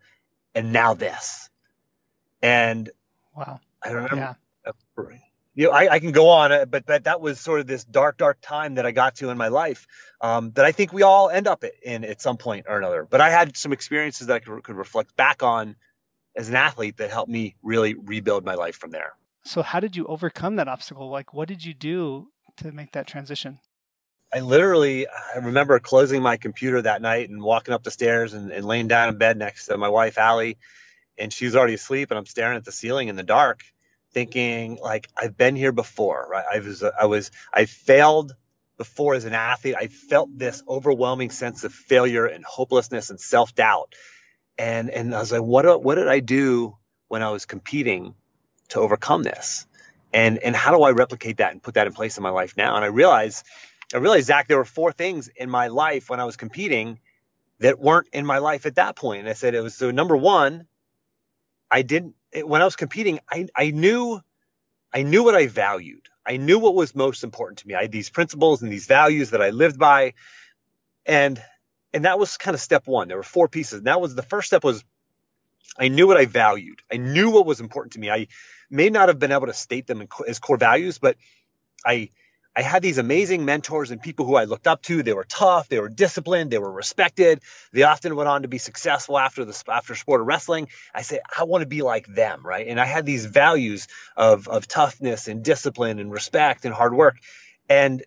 and 0.53 0.71
now 0.71 0.93
this. 0.93 1.49
And 2.43 2.91
wow 3.35 3.59
I 3.85 3.91
remember. 3.91 4.15
Yeah. 4.15 4.33
You 5.57 5.67
know, 5.67 5.71
I, 5.71 5.93
I, 5.93 5.99
can 5.99 6.11
go 6.11 6.29
on, 6.29 6.51
uh, 6.51 6.65
but 6.65 6.85
but 6.85 7.05
that 7.05 7.21
was 7.21 7.39
sort 7.39 7.61
of 7.61 7.67
this 7.67 7.85
dark, 7.85 8.17
dark 8.17 8.39
time 8.41 8.75
that 8.75 8.85
I 8.85 8.91
got 8.91 9.15
to 9.17 9.29
in 9.29 9.37
my 9.37 9.47
life 9.47 9.87
um, 10.19 10.51
that 10.55 10.65
I 10.65 10.73
think 10.73 10.91
we 10.91 11.01
all 11.01 11.29
end 11.29 11.47
up 11.47 11.63
in 11.81 12.03
at 12.03 12.21
some 12.21 12.35
point 12.35 12.65
or 12.67 12.77
another. 12.77 13.07
But 13.09 13.21
I 13.21 13.29
had 13.29 13.55
some 13.55 13.71
experiences 13.71 14.27
that 14.27 14.35
I 14.35 14.39
could, 14.39 14.63
could 14.63 14.75
reflect 14.75 15.15
back 15.15 15.43
on 15.43 15.77
as 16.35 16.49
an 16.49 16.55
athlete 16.55 16.97
that 16.97 17.09
helped 17.09 17.31
me 17.31 17.55
really 17.63 17.93
rebuild 17.93 18.43
my 18.43 18.55
life 18.55 18.75
from 18.75 18.91
there. 18.91 19.13
So, 19.45 19.61
how 19.61 19.79
did 19.79 19.95
you 19.95 20.05
overcome 20.07 20.57
that 20.57 20.67
obstacle? 20.67 21.09
Like, 21.09 21.33
what 21.33 21.47
did 21.47 21.63
you 21.63 21.73
do 21.73 22.27
to 22.57 22.73
make 22.73 22.91
that 22.91 23.07
transition? 23.07 23.59
I 24.33 24.41
literally, 24.41 25.07
I 25.07 25.37
remember 25.37 25.79
closing 25.79 26.21
my 26.21 26.35
computer 26.35 26.81
that 26.81 27.01
night 27.01 27.29
and 27.29 27.41
walking 27.41 27.73
up 27.73 27.83
the 27.83 27.91
stairs 27.91 28.33
and, 28.33 28.51
and 28.51 28.65
laying 28.65 28.89
down 28.89 29.07
in 29.07 29.17
bed 29.17 29.37
next 29.37 29.67
to 29.67 29.77
my 29.77 29.87
wife, 29.87 30.17
Allie, 30.17 30.57
and 31.17 31.31
she 31.31 31.45
was 31.45 31.55
already 31.55 31.75
asleep, 31.75 32.11
and 32.11 32.17
I'm 32.17 32.25
staring 32.25 32.57
at 32.57 32.65
the 32.65 32.73
ceiling 32.73 33.07
in 33.07 33.15
the 33.15 33.23
dark 33.23 33.61
thinking 34.15 34.79
like 34.81 35.09
I've 35.17 35.37
been 35.37 35.57
here 35.57 35.73
before, 35.73 36.25
right? 36.31 36.45
I 36.51 36.59
was 36.59 36.81
I 36.83 37.05
was 37.05 37.31
I 37.53 37.65
failed 37.65 38.33
before 38.77 39.13
as 39.13 39.25
an 39.25 39.33
athlete. 39.33 39.75
I 39.77 39.87
felt 39.87 40.29
this 40.35 40.63
overwhelming 40.67 41.31
sense 41.31 41.65
of 41.65 41.73
failure 41.73 42.25
and 42.25 42.43
hopelessness 42.45 43.09
and 43.09 43.19
self-doubt. 43.19 43.93
And 44.57 44.89
and 44.89 45.13
I 45.13 45.19
was 45.19 45.33
like, 45.33 45.41
what 45.43 45.83
what 45.83 45.95
did 45.95 46.07
I 46.07 46.21
do 46.21 46.77
when 47.09 47.23
I 47.23 47.29
was 47.29 47.45
competing 47.45 48.15
to 48.69 48.79
overcome 48.79 49.23
this? 49.23 49.67
And 50.13 50.39
and 50.39 50.55
how 50.55 50.71
do 50.71 50.81
I 50.83 50.91
replicate 50.91 51.37
that 51.37 51.51
and 51.51 51.61
put 51.61 51.73
that 51.73 51.85
in 51.85 51.91
place 51.91 52.15
in 52.17 52.23
my 52.23 52.29
life 52.29 52.55
now? 52.55 52.77
And 52.77 52.85
I 52.85 52.87
realized 52.87 53.45
I 53.93 53.97
realized 53.97 54.27
Zach, 54.27 54.47
there 54.47 54.57
were 54.57 54.63
four 54.63 54.93
things 54.93 55.27
in 55.35 55.49
my 55.49 55.67
life 55.67 56.09
when 56.09 56.21
I 56.21 56.23
was 56.23 56.37
competing 56.37 56.99
that 57.59 57.79
weren't 57.79 58.07
in 58.13 58.25
my 58.25 58.37
life 58.37 58.65
at 58.65 58.75
that 58.75 58.95
point. 58.95 59.19
And 59.19 59.29
I 59.29 59.33
said 59.33 59.55
it 59.55 59.61
was 59.61 59.75
so 59.75 59.91
number 59.91 60.15
one, 60.15 60.67
I 61.69 61.81
didn't 61.81 62.15
when 62.43 62.61
I 62.61 62.65
was 62.65 62.75
competing, 62.75 63.19
I, 63.31 63.47
I 63.55 63.71
knew 63.71 64.21
I 64.93 65.03
knew 65.03 65.23
what 65.23 65.35
I 65.35 65.47
valued. 65.47 66.07
I 66.25 66.37
knew 66.37 66.57
what 66.57 66.73
was 66.73 66.95
most 66.95 67.23
important 67.23 67.59
to 67.59 67.67
me. 67.67 67.75
I 67.75 67.83
had 67.83 67.91
these 67.91 68.09
principles 68.09 68.61
and 68.61 68.71
these 68.71 68.87
values 68.87 69.31
that 69.31 69.41
I 69.41 69.49
lived 69.49 69.77
by. 69.77 70.13
And 71.05 71.41
and 71.93 72.05
that 72.05 72.17
was 72.17 72.37
kind 72.37 72.55
of 72.55 72.61
step 72.61 72.87
one. 72.87 73.07
There 73.07 73.17
were 73.17 73.23
four 73.23 73.47
pieces. 73.47 73.79
And 73.79 73.87
that 73.87 74.01
was 74.01 74.15
the 74.15 74.23
first 74.23 74.47
step 74.47 74.63
was 74.63 74.83
I 75.77 75.89
knew 75.89 76.07
what 76.07 76.17
I 76.17 76.25
valued. 76.25 76.81
I 76.91 76.97
knew 76.97 77.29
what 77.29 77.45
was 77.45 77.59
important 77.59 77.93
to 77.93 77.99
me. 77.99 78.09
I 78.09 78.27
may 78.69 78.89
not 78.89 79.09
have 79.09 79.19
been 79.19 79.31
able 79.31 79.47
to 79.47 79.53
state 79.53 79.87
them 79.87 80.07
as 80.27 80.39
core 80.39 80.57
values, 80.57 80.97
but 80.97 81.17
I 81.85 82.09
I 82.55 82.61
had 82.61 82.81
these 82.81 82.97
amazing 82.97 83.45
mentors 83.45 83.91
and 83.91 84.01
people 84.01 84.25
who 84.25 84.35
I 84.35 84.45
looked 84.45 84.67
up 84.67 84.81
to. 84.83 85.03
They 85.03 85.13
were 85.13 85.25
tough, 85.25 85.67
they 85.67 85.79
were 85.79 85.89
disciplined, 85.89 86.51
they 86.51 86.57
were 86.57 86.71
respected. 86.71 87.41
They 87.73 87.83
often 87.83 88.15
went 88.15 88.29
on 88.29 88.43
to 88.43 88.47
be 88.47 88.57
successful 88.59 89.17
after 89.19 89.43
the 89.43 89.61
after 89.67 89.95
sport 89.95 90.21
of 90.21 90.27
wrestling. 90.27 90.69
I 90.93 91.01
said, 91.01 91.19
I 91.37 91.43
want 91.43 91.63
to 91.63 91.67
be 91.67 91.81
like 91.81 92.07
them, 92.07 92.45
right? 92.45 92.67
And 92.67 92.79
I 92.79 92.85
had 92.85 93.05
these 93.05 93.25
values 93.25 93.87
of 94.15 94.47
of 94.47 94.67
toughness 94.67 95.27
and 95.27 95.43
discipline 95.43 95.99
and 95.99 96.11
respect 96.11 96.65
and 96.65 96.73
hard 96.73 96.95
work. 96.95 97.17
And 97.69 98.03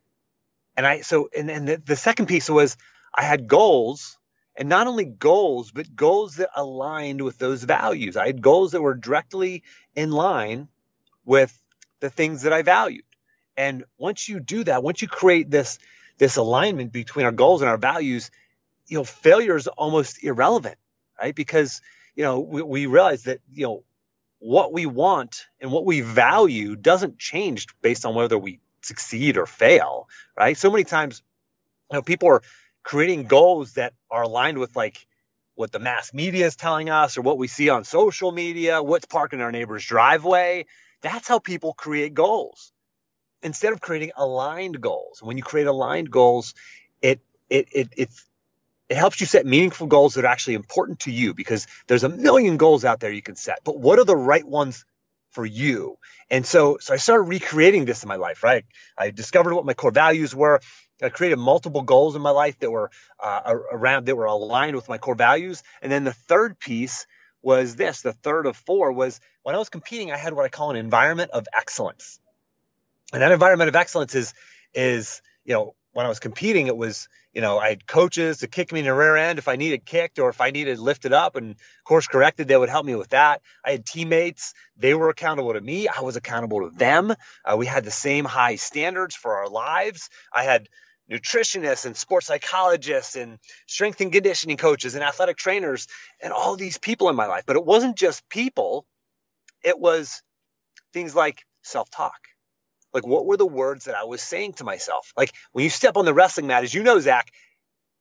and 0.76 0.86
I 0.86 1.02
so 1.02 1.28
and, 1.36 1.50
and 1.50 1.68
the, 1.68 1.76
the 1.76 1.96
second 1.96 2.26
piece 2.26 2.48
was 2.48 2.76
I 3.14 3.24
had 3.24 3.48
goals 3.48 4.18
and 4.56 4.68
not 4.68 4.86
only 4.86 5.04
goals, 5.04 5.70
but 5.72 5.94
goals 5.94 6.36
that 6.36 6.50
aligned 6.56 7.22
with 7.22 7.38
those 7.38 7.64
values. 7.64 8.16
I 8.16 8.26
had 8.26 8.42
goals 8.42 8.72
that 8.72 8.82
were 8.82 8.94
directly 8.94 9.62
in 9.94 10.10
line 10.10 10.68
with 11.24 11.56
the 12.00 12.10
things 12.10 12.42
that 12.42 12.52
I 12.52 12.62
valued. 12.62 13.04
And 13.58 13.84
once 13.98 14.28
you 14.28 14.38
do 14.38 14.62
that, 14.64 14.84
once 14.84 15.02
you 15.02 15.08
create 15.08 15.50
this 15.50 15.80
this 16.18 16.36
alignment 16.36 16.92
between 16.92 17.26
our 17.26 17.32
goals 17.32 17.60
and 17.60 17.68
our 17.68 17.76
values, 17.76 18.30
you 18.86 18.96
know, 18.98 19.04
failure 19.04 19.56
is 19.56 19.66
almost 19.66 20.22
irrelevant, 20.22 20.76
right? 21.20 21.34
Because 21.34 21.82
you 22.14 22.22
know 22.22 22.38
we, 22.38 22.62
we 22.62 22.86
realize 22.86 23.24
that 23.24 23.40
you 23.52 23.66
know 23.66 23.82
what 24.38 24.72
we 24.72 24.86
want 24.86 25.46
and 25.60 25.72
what 25.72 25.84
we 25.84 26.00
value 26.00 26.76
doesn't 26.76 27.18
change 27.18 27.66
based 27.82 28.06
on 28.06 28.14
whether 28.14 28.38
we 28.38 28.60
succeed 28.82 29.36
or 29.36 29.44
fail, 29.44 30.08
right? 30.38 30.56
So 30.56 30.70
many 30.70 30.84
times, 30.84 31.24
you 31.90 31.96
know, 31.96 32.02
people 32.02 32.28
are 32.28 32.42
creating 32.84 33.24
goals 33.24 33.72
that 33.72 33.92
are 34.08 34.22
aligned 34.22 34.58
with 34.58 34.76
like 34.76 35.04
what 35.56 35.72
the 35.72 35.80
mass 35.80 36.14
media 36.14 36.46
is 36.46 36.54
telling 36.54 36.90
us 36.90 37.18
or 37.18 37.22
what 37.22 37.38
we 37.38 37.48
see 37.48 37.70
on 37.70 37.82
social 37.82 38.30
media, 38.30 38.80
what's 38.80 39.06
parked 39.06 39.34
in 39.34 39.40
our 39.40 39.50
neighbor's 39.50 39.84
driveway. 39.84 40.64
That's 41.02 41.26
how 41.26 41.40
people 41.40 41.72
create 41.74 42.14
goals 42.14 42.72
instead 43.42 43.72
of 43.72 43.80
creating 43.80 44.12
aligned 44.16 44.80
goals. 44.80 45.22
When 45.22 45.36
you 45.36 45.42
create 45.42 45.66
aligned 45.66 46.10
goals, 46.10 46.54
it 47.02 47.20
it 47.48 47.68
it 47.72 47.88
it's 47.96 48.24
it 48.88 48.96
helps 48.96 49.20
you 49.20 49.26
set 49.26 49.44
meaningful 49.44 49.86
goals 49.86 50.14
that 50.14 50.24
are 50.24 50.28
actually 50.28 50.54
important 50.54 51.00
to 51.00 51.12
you 51.12 51.34
because 51.34 51.66
there's 51.86 52.04
a 52.04 52.08
million 52.08 52.56
goals 52.56 52.84
out 52.84 53.00
there 53.00 53.12
you 53.12 53.22
can 53.22 53.36
set. 53.36 53.60
But 53.64 53.78
what 53.78 53.98
are 53.98 54.04
the 54.04 54.16
right 54.16 54.46
ones 54.46 54.84
for 55.30 55.44
you? 55.44 55.98
And 56.30 56.44
so 56.44 56.78
so 56.80 56.94
I 56.94 56.96
started 56.96 57.24
recreating 57.24 57.84
this 57.84 58.02
in 58.02 58.08
my 58.08 58.16
life, 58.16 58.42
right? 58.42 58.64
I 58.96 59.10
discovered 59.10 59.54
what 59.54 59.66
my 59.66 59.74
core 59.74 59.90
values 59.90 60.34
were. 60.34 60.60
I 61.00 61.10
created 61.10 61.38
multiple 61.38 61.82
goals 61.82 62.16
in 62.16 62.22
my 62.22 62.30
life 62.30 62.58
that 62.58 62.70
were 62.70 62.90
uh, 63.22 63.54
around 63.70 64.06
that 64.06 64.16
were 64.16 64.24
aligned 64.24 64.74
with 64.74 64.88
my 64.88 64.98
core 64.98 65.14
values. 65.14 65.62
And 65.80 65.92
then 65.92 66.02
the 66.04 66.12
third 66.12 66.58
piece 66.58 67.06
was 67.40 67.76
this. 67.76 68.02
The 68.02 68.12
third 68.12 68.46
of 68.46 68.56
four 68.56 68.90
was 68.92 69.20
when 69.42 69.54
I 69.54 69.58
was 69.58 69.68
competing, 69.68 70.10
I 70.10 70.16
had 70.16 70.32
what 70.32 70.44
I 70.44 70.48
call 70.48 70.70
an 70.70 70.76
environment 70.76 71.30
of 71.30 71.46
excellence. 71.56 72.18
And 73.12 73.22
that 73.22 73.32
environment 73.32 73.68
of 73.68 73.76
excellence 73.76 74.14
is 74.14 74.34
is 74.74 75.22
you 75.44 75.54
know 75.54 75.74
when 75.92 76.04
I 76.06 76.08
was 76.08 76.20
competing, 76.20 76.66
it 76.66 76.76
was 76.76 77.08
you 77.32 77.40
know 77.40 77.58
I 77.58 77.70
had 77.70 77.86
coaches 77.86 78.38
to 78.38 78.46
kick 78.46 78.72
me 78.72 78.80
in 78.80 78.86
the 78.86 78.94
rear 78.94 79.16
end 79.16 79.38
if 79.38 79.48
I 79.48 79.56
needed 79.56 79.86
kicked 79.86 80.18
or 80.18 80.28
if 80.28 80.40
I 80.40 80.50
needed 80.50 80.78
lifted 80.78 81.12
up 81.12 81.36
and 81.36 81.56
course 81.84 82.06
corrected. 82.06 82.48
They 82.48 82.56
would 82.56 82.68
help 82.68 82.84
me 82.84 82.94
with 82.94 83.10
that. 83.10 83.40
I 83.64 83.72
had 83.72 83.86
teammates; 83.86 84.52
they 84.76 84.94
were 84.94 85.08
accountable 85.08 85.54
to 85.54 85.60
me. 85.60 85.88
I 85.88 86.02
was 86.02 86.16
accountable 86.16 86.68
to 86.68 86.76
them. 86.76 87.14
Uh, 87.44 87.56
we 87.56 87.66
had 87.66 87.84
the 87.84 87.90
same 87.90 88.24
high 88.24 88.56
standards 88.56 89.14
for 89.14 89.36
our 89.36 89.48
lives. 89.48 90.10
I 90.34 90.44
had 90.44 90.68
nutritionists 91.10 91.86
and 91.86 91.96
sports 91.96 92.26
psychologists 92.26 93.16
and 93.16 93.38
strength 93.66 94.02
and 94.02 94.12
conditioning 94.12 94.58
coaches 94.58 94.94
and 94.94 95.02
athletic 95.02 95.38
trainers 95.38 95.86
and 96.22 96.34
all 96.34 96.56
these 96.56 96.76
people 96.76 97.08
in 97.08 97.16
my 97.16 97.26
life. 97.26 97.44
But 97.46 97.56
it 97.56 97.64
wasn't 97.64 97.96
just 97.96 98.28
people, 98.28 98.86
it 99.64 99.78
was 99.78 100.22
things 100.92 101.14
like 101.14 101.44
self 101.62 101.90
talk. 101.90 102.27
Like, 102.92 103.06
what 103.06 103.26
were 103.26 103.36
the 103.36 103.46
words 103.46 103.84
that 103.84 103.94
I 103.94 104.04
was 104.04 104.22
saying 104.22 104.54
to 104.54 104.64
myself? 104.64 105.12
Like, 105.16 105.32
when 105.52 105.64
you 105.64 105.70
step 105.70 105.96
on 105.96 106.04
the 106.04 106.14
wrestling 106.14 106.46
mat, 106.46 106.64
as 106.64 106.72
you 106.72 106.82
know, 106.82 106.98
Zach, 107.00 107.30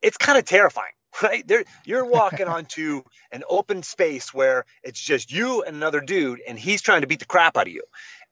it's 0.01 0.17
kind 0.17 0.37
of 0.37 0.45
terrifying, 0.45 0.93
right? 1.23 1.47
There, 1.47 1.63
you're 1.85 2.05
walking 2.05 2.47
onto 2.47 3.03
an 3.31 3.43
open 3.49 3.83
space 3.83 4.33
where 4.33 4.65
it's 4.83 4.99
just 4.99 5.31
you 5.31 5.63
and 5.63 5.75
another 5.75 6.01
dude, 6.01 6.41
and 6.47 6.57
he's 6.57 6.81
trying 6.81 7.01
to 7.01 7.07
beat 7.07 7.19
the 7.19 7.25
crap 7.25 7.57
out 7.57 7.67
of 7.67 7.73
you. 7.73 7.83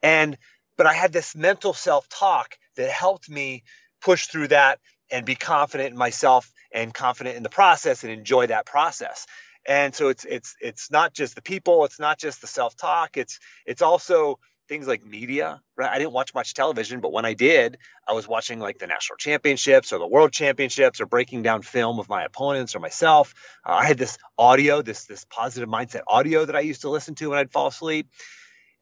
And, 0.01 0.37
but 0.77 0.87
I 0.87 0.93
had 0.93 1.11
this 1.11 1.35
mental 1.35 1.73
self 1.73 2.07
talk 2.09 2.57
that 2.77 2.89
helped 2.89 3.29
me 3.29 3.63
push 4.01 4.27
through 4.27 4.49
that 4.49 4.79
and 5.11 5.25
be 5.25 5.35
confident 5.35 5.91
in 5.91 5.97
myself 5.97 6.51
and 6.71 6.93
confident 6.93 7.37
in 7.37 7.43
the 7.43 7.49
process 7.49 8.03
and 8.03 8.11
enjoy 8.11 8.47
that 8.47 8.65
process 8.65 9.25
and 9.65 9.95
so 9.95 10.09
it's 10.09 10.25
it's 10.25 10.55
it's 10.61 10.91
not 10.91 11.13
just 11.13 11.35
the 11.35 11.41
people 11.41 11.85
it's 11.85 11.99
not 11.99 12.17
just 12.17 12.41
the 12.41 12.47
self-talk 12.47 13.17
it's 13.17 13.39
it's 13.65 13.81
also 13.81 14.39
things 14.67 14.87
like 14.87 15.05
media 15.05 15.61
right? 15.77 15.91
I 15.91 15.97
didn't 15.97 16.13
watch 16.13 16.33
much 16.33 16.53
television 16.53 16.99
but 16.99 17.11
when 17.11 17.25
i 17.25 17.33
did 17.33 17.77
i 18.07 18.13
was 18.13 18.27
watching 18.27 18.59
like 18.59 18.79
the 18.79 18.87
national 18.87 19.17
championships 19.17 19.93
or 19.93 19.99
the 19.99 20.07
world 20.07 20.31
championships 20.31 20.99
or 21.01 21.05
breaking 21.05 21.41
down 21.43 21.61
film 21.61 21.99
of 21.99 22.09
my 22.09 22.23
opponents 22.23 22.75
or 22.75 22.79
myself. 22.79 23.33
Uh, 23.65 23.73
i 23.73 23.85
had 23.85 23.97
this 23.97 24.17
audio 24.37 24.81
this 24.81 25.05
this 25.05 25.25
positive 25.29 25.69
mindset 25.69 26.01
audio 26.07 26.45
that 26.45 26.55
i 26.55 26.59
used 26.59 26.81
to 26.81 26.89
listen 26.89 27.15
to 27.15 27.29
when 27.29 27.39
i'd 27.39 27.51
fall 27.51 27.67
asleep. 27.67 28.07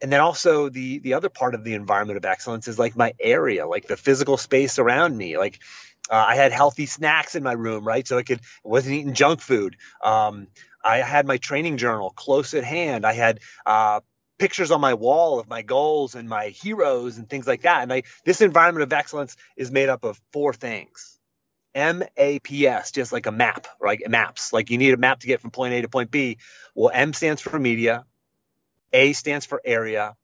And 0.02 0.12
then 0.12 0.20
also 0.20 0.70
the 0.70 1.00
the 1.00 1.14
other 1.14 1.30
part 1.30 1.56
of 1.56 1.64
the 1.64 1.74
environment 1.74 2.18
of 2.18 2.26
excellence 2.26 2.68
is 2.68 2.78
like 2.78 2.96
my 2.96 3.14
area 3.20 3.66
like 3.68 3.88
the 3.88 3.98
physical 3.98 4.38
space 4.38 4.78
around 4.80 5.18
me. 5.18 5.38
Like 5.38 5.60
uh, 6.10 6.26
i 6.28 6.36
had 6.36 6.52
healthy 6.52 6.86
snacks 6.86 7.36
in 7.36 7.44
my 7.44 7.54
room 7.54 7.86
right? 7.86 8.08
So 8.08 8.18
i 8.18 8.24
could 8.24 8.42
wasn't 8.64 8.96
eating 8.96 9.14
junk 9.14 9.40
food. 9.42 9.78
Um, 10.04 10.48
i 10.84 10.98
had 10.98 11.26
my 11.26 11.38
training 11.38 11.78
journal 11.78 12.10
close 12.12 12.54
at 12.54 12.64
hand. 12.66 13.06
I 13.06 13.14
had 13.14 13.40
uh, 13.66 14.02
pictures 14.40 14.72
on 14.72 14.82
my 14.82 14.94
wall 14.94 15.40
of 15.40 15.48
my 15.48 15.62
goals 15.62 16.16
and 16.16 16.28
my 16.28 16.48
heroes 16.48 17.18
and 17.18 17.30
things 17.30 17.48
like 17.48 17.62
that 17.62 17.84
and 17.84 17.94
i 17.94 18.04
this 18.26 18.42
environment 18.42 18.84
of 18.84 18.92
excellence 18.92 19.36
is 19.56 19.72
made 19.72 19.90
up 19.90 20.04
of 20.04 20.20
four 20.32 20.54
things 20.54 21.14
MAPS, 21.76 22.92
just 22.92 23.12
like 23.12 23.26
a 23.26 23.32
map, 23.32 23.68
right? 23.82 24.00
Maps. 24.08 24.54
Like 24.54 24.70
you 24.70 24.78
need 24.78 24.94
a 24.94 24.98
map 24.98 25.22
to 25.22 25.28
get 25.28 25.42
from 25.42 25.52
point 25.52 25.74
A 25.74 25.82
to 25.82 25.90
point 25.90 26.12
B. 26.12 26.38
Well, 26.76 26.92
M 26.94 27.14
stands 27.14 27.42
for 27.42 27.58
media, 27.58 28.06
a 28.92 29.14
stands 29.14 29.46
for 29.46 29.62
area, 29.66 30.16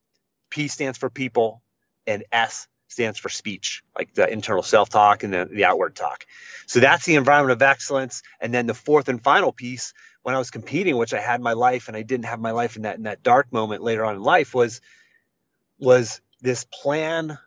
P 0.49 0.67
stands 0.67 0.97
for 0.97 1.09
people, 1.09 1.61
and 2.05 2.23
S 2.31 2.67
stands 2.87 3.19
for 3.19 3.29
speech, 3.29 3.83
like 3.95 4.13
the 4.13 4.31
internal 4.31 4.63
self 4.63 4.89
talk 4.89 5.23
and 5.23 5.33
the, 5.33 5.47
the 5.51 5.65
outward 5.65 5.95
talk. 5.95 6.25
So 6.67 6.79
that's 6.79 7.05
the 7.05 7.15
environment 7.15 7.51
of 7.53 7.61
excellence. 7.61 8.21
And 8.39 8.53
then 8.53 8.67
the 8.67 8.73
fourth 8.73 9.09
and 9.09 9.21
final 9.21 9.51
piece, 9.51 9.93
when 10.29 10.35
I 10.35 10.37
was 10.37 10.51
competing, 10.51 10.95
which 10.95 11.15
I 11.15 11.19
had 11.19 11.41
my 11.41 11.53
life 11.53 11.87
and 11.87 11.97
I 11.97 12.03
didn't 12.03 12.25
have 12.25 12.39
my 12.39 12.51
life 12.51 12.75
in 12.75 12.83
that 12.83 12.97
in 12.97 13.03
that 13.03 13.23
dark 13.23 13.51
moment 13.51 13.81
later 13.81 14.05
on 14.05 14.15
in 14.15 14.21
life, 14.21 14.53
was 14.53 14.79
was 15.79 16.21
this 16.39 16.65
plan 16.65 17.39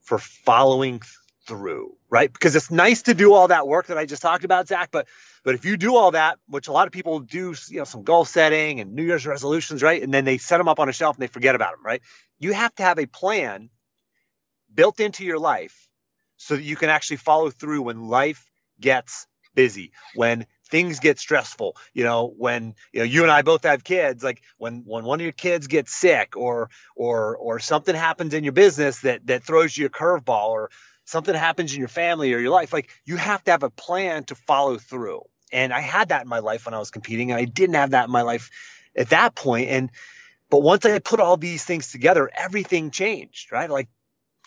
for 0.00 0.18
following 0.18 1.02
through, 1.46 1.94
right? 2.08 2.32
Because 2.32 2.56
it's 2.56 2.70
nice 2.70 3.02
to 3.02 3.12
do 3.12 3.34
all 3.34 3.48
that 3.48 3.68
work 3.68 3.88
that 3.88 3.98
I 3.98 4.06
just 4.06 4.22
talked 4.22 4.44
about, 4.44 4.68
Zach. 4.68 4.88
But 4.90 5.06
but 5.44 5.54
if 5.54 5.66
you 5.66 5.76
do 5.76 5.96
all 5.96 6.12
that, 6.12 6.38
which 6.48 6.66
a 6.66 6.72
lot 6.72 6.86
of 6.86 6.94
people 6.94 7.20
do, 7.20 7.54
you 7.68 7.76
know, 7.76 7.84
some 7.84 8.04
goal 8.04 8.24
setting 8.24 8.80
and 8.80 8.94
New 8.94 9.04
Year's 9.04 9.26
resolutions, 9.26 9.82
right? 9.82 10.02
And 10.02 10.14
then 10.14 10.24
they 10.24 10.38
set 10.38 10.56
them 10.56 10.68
up 10.68 10.80
on 10.80 10.88
a 10.88 10.94
shelf 10.94 11.16
and 11.16 11.22
they 11.22 11.26
forget 11.30 11.54
about 11.54 11.74
them, 11.74 11.84
right? 11.84 12.00
You 12.38 12.54
have 12.54 12.74
to 12.76 12.82
have 12.82 12.98
a 12.98 13.04
plan 13.04 13.68
built 14.74 14.98
into 14.98 15.26
your 15.26 15.38
life 15.38 15.90
so 16.38 16.56
that 16.56 16.62
you 16.62 16.76
can 16.76 16.88
actually 16.88 17.18
follow 17.18 17.50
through 17.50 17.82
when 17.82 18.08
life 18.08 18.50
gets 18.80 19.26
busy, 19.54 19.92
when 20.14 20.46
things 20.70 21.00
get 21.00 21.18
stressful 21.18 21.76
you 21.92 22.04
know 22.04 22.32
when 22.38 22.74
you 22.92 23.00
know 23.00 23.04
you 23.04 23.22
and 23.22 23.30
i 23.30 23.42
both 23.42 23.64
have 23.64 23.82
kids 23.82 24.22
like 24.22 24.42
when 24.58 24.82
when 24.86 25.04
one 25.04 25.20
of 25.20 25.24
your 25.24 25.32
kids 25.32 25.66
gets 25.66 25.92
sick 25.92 26.36
or 26.36 26.70
or 26.94 27.36
or 27.36 27.58
something 27.58 27.94
happens 27.94 28.34
in 28.34 28.44
your 28.44 28.52
business 28.52 29.00
that 29.00 29.26
that 29.26 29.42
throws 29.42 29.76
you 29.76 29.86
a 29.86 29.90
curveball 29.90 30.48
or 30.48 30.70
something 31.10 31.34
happens 31.34 31.72
in 31.72 31.78
your 31.78 31.88
family 31.88 32.32
or 32.32 32.38
your 32.38 32.52
life, 32.52 32.72
like 32.72 32.88
you 33.04 33.16
have 33.16 33.42
to 33.44 33.50
have 33.50 33.62
a 33.62 33.70
plan 33.70 34.24
to 34.24 34.34
follow 34.34 34.78
through. 34.78 35.22
And 35.52 35.72
I 35.72 35.80
had 35.80 36.10
that 36.10 36.22
in 36.22 36.28
my 36.28 36.38
life 36.38 36.64
when 36.64 36.74
I 36.74 36.78
was 36.78 36.90
competing, 36.90 37.32
and 37.32 37.40
I 37.40 37.44
didn't 37.44 37.74
have 37.74 37.90
that 37.90 38.04
in 38.04 38.10
my 38.12 38.22
life 38.22 38.50
at 38.96 39.10
that 39.10 39.34
point. 39.34 39.68
And 39.68 39.90
but 40.48 40.62
once 40.62 40.84
I 40.84 40.98
put 41.00 41.20
all 41.20 41.36
these 41.36 41.64
things 41.64 41.90
together, 41.90 42.30
everything 42.34 42.90
changed, 42.90 43.50
right? 43.50 43.68
Like 43.68 43.88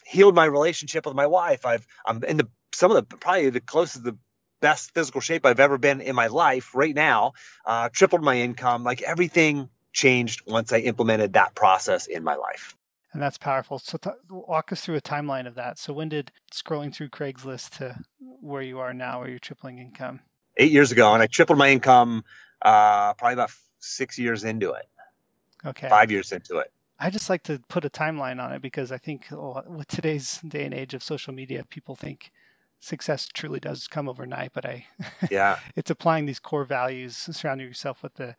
healed 0.06 0.36
my 0.36 0.46
relationship 0.46 1.06
with 1.06 1.16
my 1.16 1.28
wife. 1.28 1.66
I've 1.66 1.86
I'm 2.06 2.24
in 2.24 2.38
the 2.38 2.48
some 2.74 2.92
of 2.92 2.96
the 2.96 3.18
probably 3.18 3.50
the 3.50 3.60
closest 3.60 4.06
the 4.06 4.18
best 4.64 4.94
physical 4.94 5.22
shape 5.22 5.46
I've 5.46 5.60
ever 5.60 5.78
been 5.78 6.00
in 6.00 6.16
my 6.16 6.28
life 6.28 6.74
right 6.74 6.96
now. 6.96 7.34
Uh, 7.66 7.90
tripled 7.90 8.24
my 8.24 8.38
income. 8.38 8.84
Like 8.84 9.02
everything 9.02 9.70
changed 9.92 10.42
once 10.48 10.72
I 10.72 10.80
implemented 10.80 11.34
that 11.34 11.54
process 11.54 12.08
in 12.08 12.24
my 12.24 12.36
life 12.36 12.76
and 13.14 13.22
that's 13.22 13.38
powerful. 13.38 13.80
So 13.80 13.98
t- 13.98 14.10
walk 14.30 14.72
us 14.72 14.82
through 14.82 14.96
a 14.96 15.02
timeline 15.02 15.48
of 15.48 15.56
that. 15.56 15.78
So 15.78 15.94
when 15.94 16.10
did 16.10 16.32
scrolling 16.52 16.94
through 16.94 17.10
Craigslist 17.10 17.78
to 17.78 18.00
where 18.20 18.64
you 18.64 18.80
are 18.80 18.94
now, 18.94 19.20
where 19.20 19.30
you're 19.30 19.40
tripling 19.40 19.78
income? 19.78 20.20
Eight 20.58 20.72
years 20.72 20.92
ago, 20.92 21.14
and 21.14 21.22
I 21.22 21.28
tripled 21.28 21.58
my 21.58 21.70
income 21.70 22.24
uh, 22.62 23.14
probably 23.14 23.34
about 23.34 23.52
six 23.80 24.18
years 24.18 24.44
into 24.44 24.72
it. 24.72 24.88
Okay. 25.66 25.90
Five 25.90 26.12
years 26.12 26.32
into 26.32 26.58
it. 26.58 26.72
I 27.00 27.10
just 27.10 27.30
like 27.30 27.44
to 27.44 27.62
put 27.70 27.86
a 27.86 27.90
timeline 27.90 28.44
on 28.44 28.52
it 28.52 28.62
because 28.62 28.92
I 28.92 28.98
think 28.98 29.28
with 29.30 29.88
today's 29.88 30.40
day 30.48 30.66
and 30.66 30.74
age 30.74 30.94
of 30.94 31.04
social 31.04 31.34
media, 31.34 31.64
people 31.70 31.96
think 31.96 32.32
success 32.84 33.28
truly 33.34 33.60
does 33.60 33.88
come 33.88 34.10
overnight. 34.10 34.52
But 34.54 34.66
I, 34.66 34.86
yeah, 35.32 35.60
it's 35.76 35.90
applying 35.90 36.26
these 36.26 36.40
core 36.40 36.66
values, 36.66 37.16
surrounding 37.16 37.68
yourself 37.68 38.04
with 38.04 38.16
the 38.16 38.36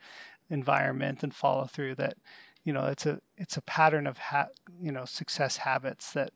environment 0.50 1.22
and 1.22 1.34
follow 1.34 1.64
through 1.64 1.94
that 1.94 2.14
you 2.64 2.72
know 2.72 2.84
it's 2.86 3.06
a 3.06 3.18
it's 3.38 3.56
a 3.56 3.62
pattern 3.62 4.06
of 4.06 4.18
ha- 4.18 4.48
you 4.80 4.92
know 4.92 5.04
success 5.04 5.56
habits 5.56 6.12
that 6.12 6.32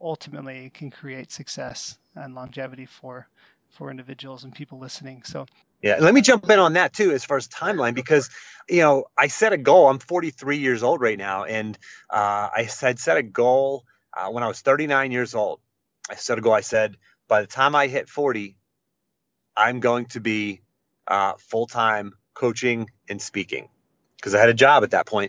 ultimately 0.00 0.70
can 0.74 0.90
create 0.90 1.32
success 1.32 1.98
and 2.14 2.34
longevity 2.34 2.84
for 2.84 3.28
for 3.70 3.90
individuals 3.90 4.44
and 4.44 4.54
people 4.54 4.78
listening. 4.78 5.22
So 5.24 5.46
yeah 5.82 5.96
let 6.00 6.14
me 6.14 6.20
jump 6.20 6.48
in 6.50 6.58
on 6.58 6.74
that 6.74 6.92
too 6.92 7.12
as 7.12 7.24
far 7.24 7.36
as 7.36 7.48
timeline 7.48 7.94
because 7.94 8.30
you 8.68 8.80
know 8.80 9.04
i 9.16 9.26
set 9.28 9.52
a 9.52 9.58
goal. 9.58 9.88
I'm 9.88 9.98
43 9.98 10.58
years 10.58 10.82
old 10.82 11.00
right 11.00 11.18
now 11.18 11.44
and 11.44 11.78
uh, 12.10 12.48
i 12.54 12.66
said 12.66 12.98
set 12.98 13.16
a 13.16 13.22
goal 13.22 13.84
uh, 14.16 14.28
when 14.28 14.42
i 14.42 14.48
was 14.48 14.60
39 14.60 15.12
years 15.12 15.34
old. 15.34 15.60
I 16.08 16.14
set 16.14 16.38
a 16.38 16.40
goal. 16.40 16.52
I 16.52 16.60
said 16.60 16.96
by 17.28 17.40
the 17.42 17.48
time 17.48 17.74
i 17.76 17.86
hit 17.88 18.08
40 18.08 18.56
i'm 19.56 19.80
going 19.80 20.06
to 20.06 20.20
be 20.20 20.62
uh, 21.08 21.34
full-time 21.38 22.12
coaching 22.34 22.90
and 23.08 23.22
speaking 23.22 23.68
because 24.16 24.34
i 24.34 24.40
had 24.40 24.48
a 24.50 24.54
job 24.54 24.84
at 24.84 24.92
that 24.92 25.06
point 25.06 25.24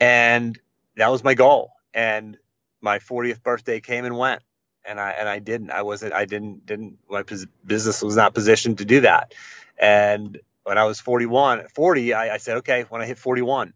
and 0.00 0.58
that 0.96 1.10
was 1.10 1.24
my 1.24 1.34
goal. 1.34 1.72
And 1.94 2.38
my 2.82 2.98
40th 2.98 3.42
birthday 3.42 3.80
came 3.80 4.04
and 4.04 4.18
went, 4.18 4.42
and 4.86 5.00
I 5.00 5.12
and 5.12 5.28
I 5.28 5.38
didn't. 5.38 5.70
I 5.70 5.82
wasn't. 5.82 6.14
I 6.14 6.26
didn't. 6.26 6.66
Didn't. 6.66 6.98
My 7.10 7.24
business 7.66 8.02
was 8.02 8.16
not 8.16 8.34
positioned 8.34 8.78
to 8.78 8.84
do 8.84 9.02
that. 9.02 9.34
And 9.78 10.38
when 10.64 10.78
I 10.78 10.84
was 10.84 11.00
41, 11.00 11.68
40, 11.74 12.14
I, 12.14 12.34
I 12.34 12.36
said, 12.38 12.58
okay, 12.58 12.84
when 12.88 13.02
I 13.02 13.06
hit 13.06 13.18
41, 13.18 13.74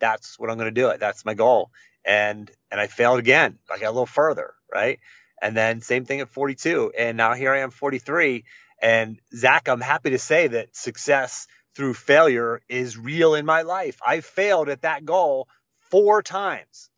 that's 0.00 0.38
what 0.38 0.50
I'm 0.50 0.58
going 0.58 0.74
to 0.74 0.80
do. 0.80 0.90
It. 0.90 1.00
That's 1.00 1.24
my 1.24 1.34
goal. 1.34 1.70
And 2.04 2.50
and 2.70 2.80
I 2.80 2.88
failed 2.88 3.18
again. 3.20 3.58
I 3.70 3.78
got 3.78 3.88
a 3.88 3.92
little 3.92 4.06
further, 4.06 4.54
right? 4.72 5.00
And 5.44 5.54
then 5.54 5.82
same 5.82 6.06
thing 6.06 6.20
at 6.20 6.30
42, 6.30 6.92
and 6.98 7.18
now 7.18 7.34
here 7.34 7.52
I 7.52 7.58
am 7.58 7.70
43, 7.70 8.44
And 8.80 9.20
Zach, 9.36 9.68
I'm 9.68 9.82
happy 9.82 10.10
to 10.10 10.18
say 10.18 10.48
that 10.48 10.74
success 10.74 11.46
through 11.74 11.92
failure 11.92 12.62
is 12.66 12.96
real 12.96 13.34
in 13.34 13.44
my 13.44 13.60
life. 13.60 14.00
I 14.04 14.20
failed 14.20 14.70
at 14.70 14.82
that 14.82 15.04
goal 15.04 15.48
four 15.90 16.22
times. 16.22 16.88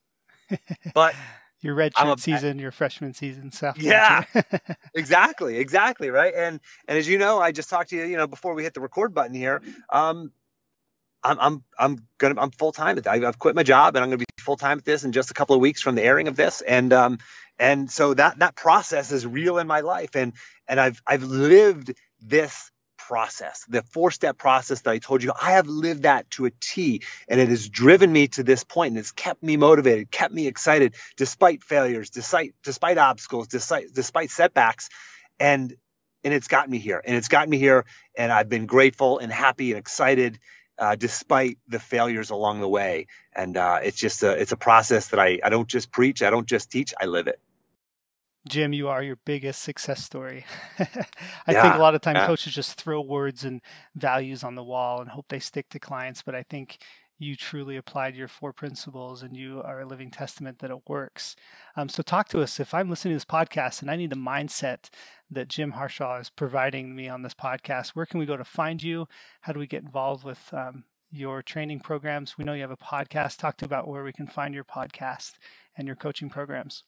But 0.95 1.17
your 1.61 1.75
redshirt 1.75 2.21
season, 2.21 2.61
your 2.61 2.71
freshman 2.71 3.15
season, 3.15 3.51
stuff. 3.51 3.77
Yeah, 3.81 4.23
exactly, 4.95 5.59
exactly, 5.59 6.11
right. 6.11 6.33
And 6.33 6.61
and 6.87 6.97
as 6.97 7.09
you 7.09 7.19
know, 7.19 7.41
I 7.41 7.51
just 7.51 7.69
talked 7.69 7.91
to 7.91 7.97
you, 7.97 8.05
you 8.05 8.17
know, 8.17 8.29
before 8.29 8.55
we 8.55 8.63
hit 8.63 8.75
the 8.75 8.81
record 8.81 9.13
button 9.13 9.35
here. 9.35 9.61
Um, 9.91 10.31
I'm 11.25 11.41
I'm 11.41 11.65
I'm 11.79 12.07
gonna 12.19 12.41
I'm 12.41 12.53
full 12.53 12.73
time 12.73 12.97
at 12.99 13.05
that. 13.05 13.25
I've 13.25 13.39
quit 13.39 13.57
my 13.57 13.65
job 13.65 13.97
and 13.97 14.05
I'm 14.05 14.11
gonna 14.11 14.19
be 14.19 14.25
full 14.39 14.57
time 14.57 14.79
at 14.79 14.85
this 14.85 15.03
in 15.03 15.13
just 15.13 15.31
a 15.31 15.35
couple 15.35 15.57
of 15.57 15.61
weeks 15.61 15.83
from 15.83 15.97
the 15.97 16.03
airing 16.03 16.29
of 16.29 16.37
this. 16.37 16.61
And 16.61 16.93
um 16.93 17.19
and 17.59 17.91
so 17.91 18.15
that 18.15 18.39
that 18.39 18.55
process 18.55 19.13
is 19.13 19.27
real 19.27 19.59
in 19.59 19.67
my 19.67 19.81
life 19.81 20.15
and 20.15 20.33
and 20.69 20.81
I've 20.81 21.01
I've 21.07 21.23
lived 21.23 21.95
this 22.21 22.71
process, 23.07 23.65
the 23.69 23.83
four 23.83 24.11
step 24.11 24.37
process 24.37 24.81
that 24.83 24.91
I 24.91 24.99
told 24.99 25.23
you, 25.23 25.33
I 25.41 25.53
have 25.53 25.69
lived 25.69 26.03
that 26.03 26.29
to 26.33 26.47
a 26.47 26.51
T 26.51 27.03
and 27.29 27.41
it 27.41 27.49
has 27.49 27.69
driven 27.69 28.13
me 28.13 28.29
to 28.29 28.43
this 28.43 28.65
point 28.65 28.91
and 28.93 28.99
it's 28.99 29.13
kept 29.13 29.43
me 29.43 29.57
motivated, 29.57 30.11
kept 30.11 30.35
me 30.35 30.47
excited 30.47 30.95
despite 31.17 31.63
failures, 31.63 32.11
despite, 32.11 32.55
despite 32.65 32.99
obstacles, 32.99 33.47
despite, 33.49 33.93
despite 33.95 34.31
setbacks. 34.31 34.89
And, 35.39 35.75
and 36.25 36.35
it's 36.35 36.49
gotten 36.49 36.73
me 36.73 36.79
here 36.79 37.01
and 37.05 37.15
it's 37.15 37.29
gotten 37.29 37.51
me 37.51 37.59
here. 37.59 37.85
And 38.17 38.33
I've 38.33 38.49
been 38.49 38.67
grateful 38.67 39.19
and 39.19 39.31
happy 39.31 39.71
and 39.71 39.79
excited 39.79 40.41
uh, 40.79 40.97
despite 40.97 41.59
the 41.69 41.79
failures 41.79 42.31
along 42.31 42.61
the 42.61 42.69
way. 42.69 43.07
And 43.35 43.57
uh, 43.57 43.79
it's 43.83 43.99
just 43.99 44.23
a, 44.25 44.33
it's 44.33 44.53
a 44.53 44.57
process 44.57 45.09
that 45.09 45.21
I, 45.21 45.39
I 45.45 45.49
don't 45.49 45.69
just 45.69 45.93
preach. 45.93 46.23
I 46.23 46.31
don't 46.31 46.47
just 46.47 46.71
teach. 46.71 46.93
I 47.01 47.07
live 47.07 47.29
it. 47.29 47.39
Jim, 48.49 48.73
you 48.73 48.89
are 48.89 49.03
your 49.03 49.19
biggest 49.25 49.63
success 49.63 50.05
story. 50.05 50.45
I 50.79 50.87
yeah, 51.49 51.63
think 51.63 51.75
a 51.75 51.79
lot 51.79 51.95
of 51.95 52.01
time 52.01 52.17
yeah. 52.17 52.27
coaches 52.27 52.55
just 52.55 52.81
throw 52.81 53.01
words 53.01 53.45
and 53.45 53.61
values 53.95 54.45
on 54.45 54.55
the 54.55 54.63
wall 54.63 55.01
and 55.01 55.11
hope 55.11 55.27
they 55.29 55.41
stick 55.41 55.69
to 55.71 55.81
clients, 55.81 56.23
but 56.23 56.35
I 56.35 56.45
think 56.45 56.79
you 57.19 57.35
truly 57.35 57.77
applied 57.77 58.15
your 58.15 58.29
four 58.29 58.53
principles 58.53 59.23
and 59.23 59.37
you 59.37 59.63
are 59.65 59.81
a 59.81 59.87
living 59.87 60.11
testament 60.11 60.59
that 60.59 60.71
it 60.71 60.89
works. 60.89 61.35
Um, 61.75 61.89
so, 61.89 62.03
talk 62.03 62.29
to 62.29 62.41
us. 62.41 62.61
If 62.61 62.75
I'm 62.75 62.91
listening 62.91 63.13
to 63.13 63.17
this 63.17 63.25
podcast 63.25 63.81
and 63.81 63.91
I 63.91 63.97
need 63.97 64.11
the 64.11 64.17
mindset 64.17 64.91
that 65.31 65.49
Jim 65.49 65.73
Harshaw 65.73 66.21
is 66.21 66.31
providing 66.31 66.95
me 66.95 67.09
on 67.09 67.23
this 67.23 67.35
podcast, 67.35 67.91
where 67.91 68.07
can 68.07 68.21
we 68.21 68.27
go 68.27 68.37
to 68.37 68.45
find 68.45 68.83
you? 68.83 69.09
How 69.41 69.53
do 69.55 69.59
we 69.59 69.67
get 69.67 69.83
involved 69.83 70.25
with 70.25 70.53
um, 70.53 70.85
your 71.11 71.43
training 71.43 71.81
programs? 71.81 72.39
We 72.39 72.45
know 72.45 72.53
you 72.53 72.63
have 72.63 72.71
a 72.71 72.77
podcast. 72.77 73.39
Talk 73.39 73.57
to 73.59 73.65
about 73.65 73.89
where 73.89 74.05
we 74.05 74.13
can 74.13 74.27
find 74.27 74.55
your 74.55 74.65
podcast 74.65 75.33
and 75.77 75.87
your 75.87 75.97
coaching 75.97 76.29
programs. 76.29 76.85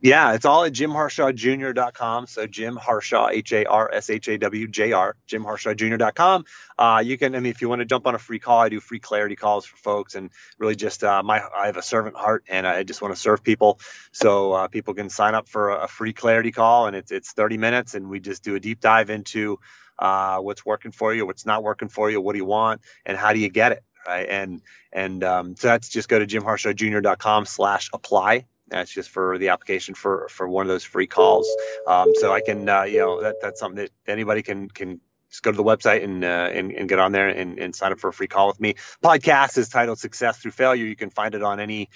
Yeah, 0.00 0.34
it's 0.34 0.44
all 0.44 0.62
at 0.62 0.72
jimharshawjr.com. 0.72 2.28
So 2.28 2.46
Jim 2.46 2.76
Harshaw, 2.76 3.30
H 3.30 3.52
A 3.52 3.64
R 3.64 3.90
S 3.92 4.10
H 4.10 4.28
A 4.28 4.38
W 4.38 4.68
J 4.68 4.92
R, 4.92 5.16
jimharshawjr.com. 5.28 6.44
Uh, 6.78 7.02
you 7.04 7.18
can, 7.18 7.34
I 7.34 7.40
mean, 7.40 7.50
if 7.50 7.60
you 7.60 7.68
want 7.68 7.80
to 7.80 7.84
jump 7.84 8.06
on 8.06 8.14
a 8.14 8.18
free 8.18 8.38
call, 8.38 8.60
I 8.60 8.68
do 8.68 8.78
free 8.78 9.00
clarity 9.00 9.34
calls 9.34 9.66
for 9.66 9.76
folks 9.76 10.14
and 10.14 10.30
really 10.56 10.76
just, 10.76 11.02
uh, 11.02 11.24
my, 11.24 11.42
I 11.56 11.66
have 11.66 11.76
a 11.76 11.82
servant 11.82 12.16
heart 12.16 12.44
and 12.48 12.64
I 12.64 12.84
just 12.84 13.02
want 13.02 13.12
to 13.12 13.20
serve 13.20 13.42
people. 13.42 13.80
So 14.12 14.52
uh, 14.52 14.68
people 14.68 14.94
can 14.94 15.10
sign 15.10 15.34
up 15.34 15.48
for 15.48 15.70
a, 15.70 15.88
free 15.88 16.12
clarity 16.12 16.52
call 16.52 16.86
and 16.86 16.94
it's, 16.94 17.10
it's 17.10 17.32
30 17.32 17.58
minutes 17.58 17.94
and 17.94 18.08
we 18.08 18.20
just 18.20 18.44
do 18.44 18.54
a 18.54 18.60
deep 18.60 18.78
dive 18.78 19.10
into 19.10 19.58
uh, 19.98 20.38
what's 20.38 20.64
working 20.64 20.92
for 20.92 21.12
you, 21.12 21.26
what's 21.26 21.44
not 21.44 21.64
working 21.64 21.88
for 21.88 22.08
you, 22.08 22.20
what 22.20 22.34
do 22.34 22.38
you 22.38 22.44
want, 22.44 22.82
and 23.04 23.18
how 23.18 23.32
do 23.32 23.40
you 23.40 23.48
get 23.48 23.72
it. 23.72 23.82
Right. 24.06 24.28
And, 24.28 24.62
and 24.92 25.24
um, 25.24 25.56
so 25.56 25.66
that's 25.66 25.88
just 25.88 26.08
go 26.08 26.20
to 26.20 26.26
jimharshawjr.com 26.26 27.46
slash 27.46 27.90
apply 27.92 28.46
that's 28.70 28.92
just 28.92 29.10
for 29.10 29.38
the 29.38 29.48
application 29.48 29.94
for 29.94 30.28
for 30.28 30.48
one 30.48 30.64
of 30.64 30.68
those 30.68 30.84
free 30.84 31.06
calls. 31.06 31.48
Um, 31.86 32.12
so 32.14 32.32
I 32.32 32.40
can, 32.40 32.68
uh, 32.68 32.82
you 32.82 32.98
know, 32.98 33.22
that 33.22 33.36
that's 33.40 33.60
something 33.60 33.84
that 33.84 33.90
anybody 34.06 34.42
can 34.42 34.68
can 34.68 35.00
just 35.30 35.42
go 35.42 35.50
to 35.50 35.56
the 35.56 35.64
website 35.64 36.04
and 36.04 36.24
uh, 36.24 36.50
and, 36.52 36.72
and 36.72 36.88
get 36.88 36.98
on 36.98 37.12
there 37.12 37.28
and, 37.28 37.58
and 37.58 37.74
sign 37.74 37.92
up 37.92 38.00
for 38.00 38.08
a 38.08 38.12
free 38.12 38.28
call 38.28 38.48
with 38.48 38.60
me. 38.60 38.74
Podcast 39.02 39.58
is 39.58 39.68
titled 39.68 39.98
"Success 39.98 40.38
Through 40.38 40.52
Failure." 40.52 40.86
You 40.86 40.96
can 40.96 41.10
find 41.10 41.34
it 41.34 41.42
on 41.42 41.60
any 41.60 41.88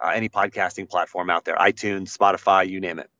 uh, 0.00 0.12
any 0.14 0.28
podcasting 0.28 0.88
platform 0.88 1.30
out 1.30 1.44
there, 1.44 1.56
iTunes, 1.56 2.16
Spotify, 2.16 2.68
you 2.68 2.80
name 2.80 2.98
it. 2.98 3.10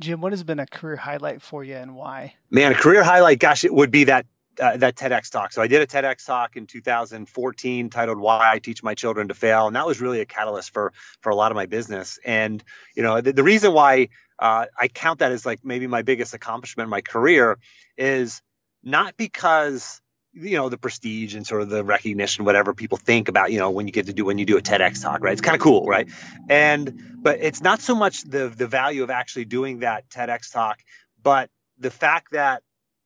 Jim, 0.00 0.20
what 0.20 0.32
has 0.32 0.42
been 0.42 0.58
a 0.58 0.66
career 0.66 0.96
highlight 0.96 1.42
for 1.42 1.62
you 1.62 1.76
and 1.76 1.94
why? 1.94 2.34
Man, 2.50 2.72
a 2.72 2.74
career 2.74 3.04
highlight, 3.04 3.38
gosh, 3.38 3.64
it 3.64 3.72
would 3.72 3.90
be 3.90 4.04
that 4.04 4.26
uh, 4.60 4.76
that 4.76 4.96
TEDx 4.96 5.30
talk. 5.30 5.52
So 5.52 5.62
I 5.62 5.66
did 5.66 5.82
a 5.82 5.86
TEDx 5.86 6.26
talk 6.26 6.56
in 6.56 6.66
2014 6.66 7.90
titled 7.90 8.18
"Why 8.18 8.52
I 8.52 8.58
Teach 8.58 8.82
My 8.82 8.94
Children 8.94 9.28
to 9.28 9.34
Fail," 9.34 9.66
and 9.66 9.76
that 9.76 9.86
was 9.86 10.00
really 10.00 10.20
a 10.20 10.26
catalyst 10.26 10.72
for 10.72 10.92
for 11.20 11.30
a 11.30 11.34
lot 11.34 11.52
of 11.52 11.56
my 11.56 11.66
business. 11.66 12.18
And 12.24 12.62
you 12.94 13.02
know, 13.02 13.20
the, 13.20 13.32
the 13.32 13.42
reason 13.42 13.72
why 13.72 14.08
uh, 14.38 14.66
I 14.78 14.88
count 14.88 15.20
that 15.20 15.32
as 15.32 15.46
like 15.46 15.64
maybe 15.64 15.86
my 15.86 16.02
biggest 16.02 16.34
accomplishment 16.34 16.86
in 16.86 16.90
my 16.90 17.00
career 17.00 17.58
is 17.96 18.42
not 18.82 19.16
because 19.16 20.00
you 20.34 20.56
know 20.56 20.68
the 20.68 20.78
prestige 20.78 21.34
and 21.34 21.46
sort 21.46 21.62
of 21.62 21.68
the 21.68 21.84
recognition 21.84 22.44
whatever 22.44 22.72
people 22.72 22.96
think 22.96 23.28
about 23.28 23.52
you 23.52 23.58
know 23.58 23.70
when 23.70 23.86
you 23.86 23.92
get 23.92 24.06
to 24.06 24.12
do 24.12 24.24
when 24.24 24.38
you 24.38 24.46
do 24.46 24.56
a 24.56 24.62
TEDx 24.62 25.02
talk 25.02 25.22
right 25.22 25.32
it's 25.32 25.42
kind 25.42 25.54
of 25.54 25.60
cool 25.60 25.86
right 25.86 26.08
and 26.48 27.18
but 27.22 27.38
it's 27.40 27.60
not 27.60 27.82
so 27.82 27.94
much 27.94 28.22
the 28.22 28.48
the 28.48 28.66
value 28.66 29.02
of 29.02 29.10
actually 29.10 29.44
doing 29.44 29.80
that 29.80 30.08
TEDx 30.08 30.50
talk 30.50 30.78
but 31.22 31.50
the 31.78 31.90
fact 31.90 32.32
that 32.32 32.62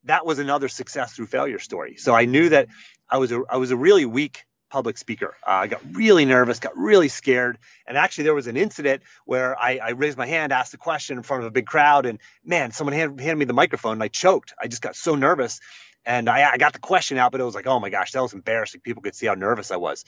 that 0.07 0.27
was 0.27 0.39
another 0.39 0.69
success 0.69 1.13
through 1.13 1.27
failure 1.27 1.59
story. 1.59 1.97
So 1.97 2.15
I 2.15 2.25
knew 2.25 2.49
that 2.49 2.69
I 3.09 3.19
was 3.19 3.33
a, 3.33 3.43
I 3.49 3.59
was 3.59 3.71
a 3.71 3.77
really 3.77 4.07
weak 4.07 4.45
public 4.69 4.99
speaker. 4.99 5.37
Uh, 5.47 5.51
I 5.51 5.67
got 5.69 5.81
really 5.93 6.25
nervous, 6.25 6.59
got 6.59 6.77
really 6.77 7.09
scared. 7.09 7.59
And 7.87 7.97
actually, 7.97 8.25
there 8.25 8.35
was 8.35 8.47
an 8.47 8.57
incident 8.57 9.03
where 9.25 9.59
I, 9.59 9.79
I, 9.79 9.91
raised 9.91 10.19
my 10.19 10.27
hand, 10.27 10.53
asked 10.53 10.75
a 10.75 10.79
question 10.79 11.17
in 11.17 11.23
front 11.23 11.45
of 11.45 11.47
a 11.47 11.51
big 11.51 11.67
crowd, 11.67 12.05
and 12.05 12.19
man, 12.45 12.73
someone 12.73 12.93
hand, 12.93 13.21
handed 13.21 13.37
me 13.37 13.45
the 13.45 13.53
microphone 13.53 13.93
and 13.93 14.03
I 14.03 14.09
choked. 14.09 14.55
I 14.61 14.67
just 14.67 14.83
got 14.83 14.97
so 14.97 15.15
nervous. 15.15 15.61
And 16.05 16.29
I, 16.29 16.53
I 16.53 16.57
got 16.57 16.73
the 16.73 16.79
question 16.79 17.19
out, 17.19 17.33
but 17.33 17.41
it 17.41 17.45
was 17.45 17.55
like, 17.55 17.67
oh 17.67 17.81
my 17.81 17.91
gosh, 17.91 18.13
that 18.13 18.23
was 18.23 18.33
embarrassing. 18.33 18.81
People 18.81 19.03
could 19.03 19.15
see 19.15 19.27
how 19.27 19.35
nervous 19.35 19.71
I 19.71 19.77
was. 19.77 20.05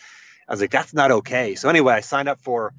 I 0.48 0.52
was 0.52 0.61
like, 0.61 0.70
that's 0.70 0.94
not 0.94 1.11
okay. 1.11 1.54
So 1.56 1.68
anyway, 1.68 1.94
I 1.94 2.00
signed 2.00 2.28
up 2.28 2.40
for 2.40 2.72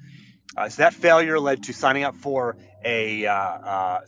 uh, 0.56 0.68
so 0.68 0.82
that 0.82 0.94
failure 0.94 1.38
led 1.38 1.62
to 1.64 1.72
signing 1.72 2.02
up 2.02 2.16
for 2.16 2.56
a 2.84 3.26
uh, 3.26 3.32
uh, 3.32 4.00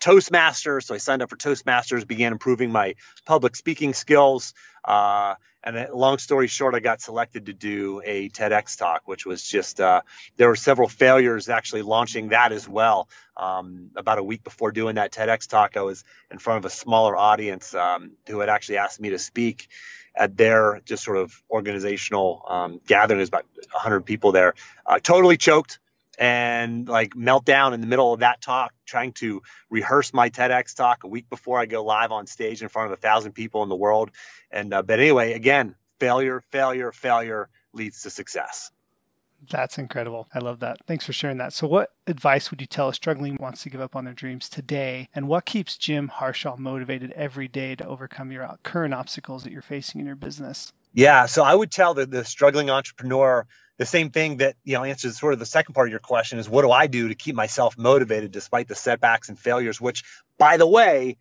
Toastmaster. 0.00 0.80
So 0.80 0.94
I 0.94 0.98
signed 0.98 1.22
up 1.22 1.30
for 1.30 1.36
Toastmasters, 1.36 2.06
began 2.06 2.32
improving 2.32 2.70
my 2.70 2.94
public 3.24 3.56
speaking 3.56 3.94
skills. 3.94 4.54
Uh, 4.84 5.34
and 5.64 5.76
then, 5.76 5.88
long 5.92 6.18
story 6.18 6.46
short, 6.46 6.74
I 6.74 6.80
got 6.80 7.00
selected 7.00 7.46
to 7.46 7.52
do 7.52 8.00
a 8.04 8.28
TEDx 8.28 8.78
talk, 8.78 9.02
which 9.06 9.26
was 9.26 9.42
just, 9.42 9.80
uh, 9.80 10.02
there 10.36 10.48
were 10.48 10.56
several 10.56 10.88
failures 10.88 11.48
actually 11.48 11.82
launching 11.82 12.28
that 12.28 12.52
as 12.52 12.68
well. 12.68 13.08
Um, 13.36 13.90
about 13.96 14.18
a 14.18 14.22
week 14.22 14.44
before 14.44 14.70
doing 14.70 14.94
that 14.94 15.12
TEDx 15.12 15.48
talk, 15.48 15.76
I 15.76 15.82
was 15.82 16.04
in 16.30 16.38
front 16.38 16.58
of 16.58 16.64
a 16.64 16.70
smaller 16.70 17.16
audience 17.16 17.74
um, 17.74 18.12
who 18.28 18.38
had 18.38 18.48
actually 18.48 18.78
asked 18.78 19.00
me 19.00 19.10
to 19.10 19.18
speak 19.18 19.68
at 20.14 20.36
their 20.36 20.80
just 20.84 21.04
sort 21.04 21.16
of 21.16 21.42
organizational 21.50 22.44
um, 22.48 22.80
gathering. 22.86 23.18
There's 23.18 23.28
about 23.28 23.46
100 23.72 24.02
people 24.02 24.32
there. 24.32 24.54
Uh, 24.86 25.00
totally 25.00 25.36
choked 25.36 25.80
and 26.18 26.88
like 26.88 27.16
melt 27.16 27.44
down 27.44 27.72
in 27.72 27.80
the 27.80 27.86
middle 27.86 28.12
of 28.12 28.20
that 28.20 28.40
talk, 28.40 28.74
trying 28.84 29.12
to 29.12 29.40
rehearse 29.70 30.12
my 30.12 30.28
TEDx 30.28 30.74
talk 30.74 31.04
a 31.04 31.08
week 31.08 31.30
before 31.30 31.58
I 31.58 31.66
go 31.66 31.84
live 31.84 32.10
on 32.10 32.26
stage 32.26 32.60
in 32.60 32.68
front 32.68 32.90
of 32.90 32.98
a 32.98 33.00
thousand 33.00 33.32
people 33.32 33.62
in 33.62 33.68
the 33.68 33.76
world. 33.76 34.10
And 34.50 34.74
uh, 34.74 34.82
but 34.82 34.98
anyway, 34.98 35.32
again, 35.32 35.76
failure, 36.00 36.42
failure, 36.50 36.92
failure 36.92 37.48
leads 37.72 38.02
to 38.02 38.10
success. 38.10 38.70
That's 39.48 39.78
incredible. 39.78 40.28
I 40.34 40.40
love 40.40 40.58
that. 40.60 40.78
Thanks 40.86 41.06
for 41.06 41.12
sharing 41.12 41.38
that. 41.38 41.52
So, 41.52 41.68
what 41.68 41.92
advice 42.08 42.50
would 42.50 42.60
you 42.60 42.66
tell 42.66 42.88
a 42.88 42.94
struggling 42.94 43.36
wants 43.38 43.62
to 43.62 43.70
give 43.70 43.80
up 43.80 43.94
on 43.94 44.04
their 44.04 44.14
dreams 44.14 44.48
today? 44.48 45.08
And 45.14 45.28
what 45.28 45.46
keeps 45.46 45.76
Jim 45.76 46.08
Harshaw 46.08 46.56
motivated 46.56 47.12
every 47.12 47.46
day 47.46 47.76
to 47.76 47.86
overcome 47.86 48.32
your 48.32 48.48
current 48.64 48.94
obstacles 48.94 49.44
that 49.44 49.52
you're 49.52 49.62
facing 49.62 50.00
in 50.00 50.06
your 50.08 50.16
business? 50.16 50.72
Yeah. 50.92 51.26
So, 51.26 51.44
I 51.44 51.54
would 51.54 51.70
tell 51.70 51.94
the, 51.94 52.04
the 52.04 52.24
struggling 52.24 52.68
entrepreneur 52.68 53.46
the 53.78 53.86
same 53.86 54.10
thing 54.10 54.38
that 54.38 54.56
you 54.64 54.74
know 54.74 54.84
answers 54.84 55.18
sort 55.18 55.32
of 55.32 55.38
the 55.38 55.46
second 55.46 55.74
part 55.74 55.88
of 55.88 55.90
your 55.90 56.00
question 56.00 56.38
is 56.38 56.48
what 56.48 56.62
do 56.62 56.70
I 56.70 56.86
do 56.88 57.08
to 57.08 57.14
keep 57.14 57.34
myself 57.34 57.78
motivated 57.78 58.32
despite 58.32 58.68
the 58.68 58.74
setbacks 58.74 59.28
and 59.28 59.38
failures? 59.38 59.80
Which, 59.80 60.04
by 60.36 60.56
the 60.56 60.66
way, 60.66 61.16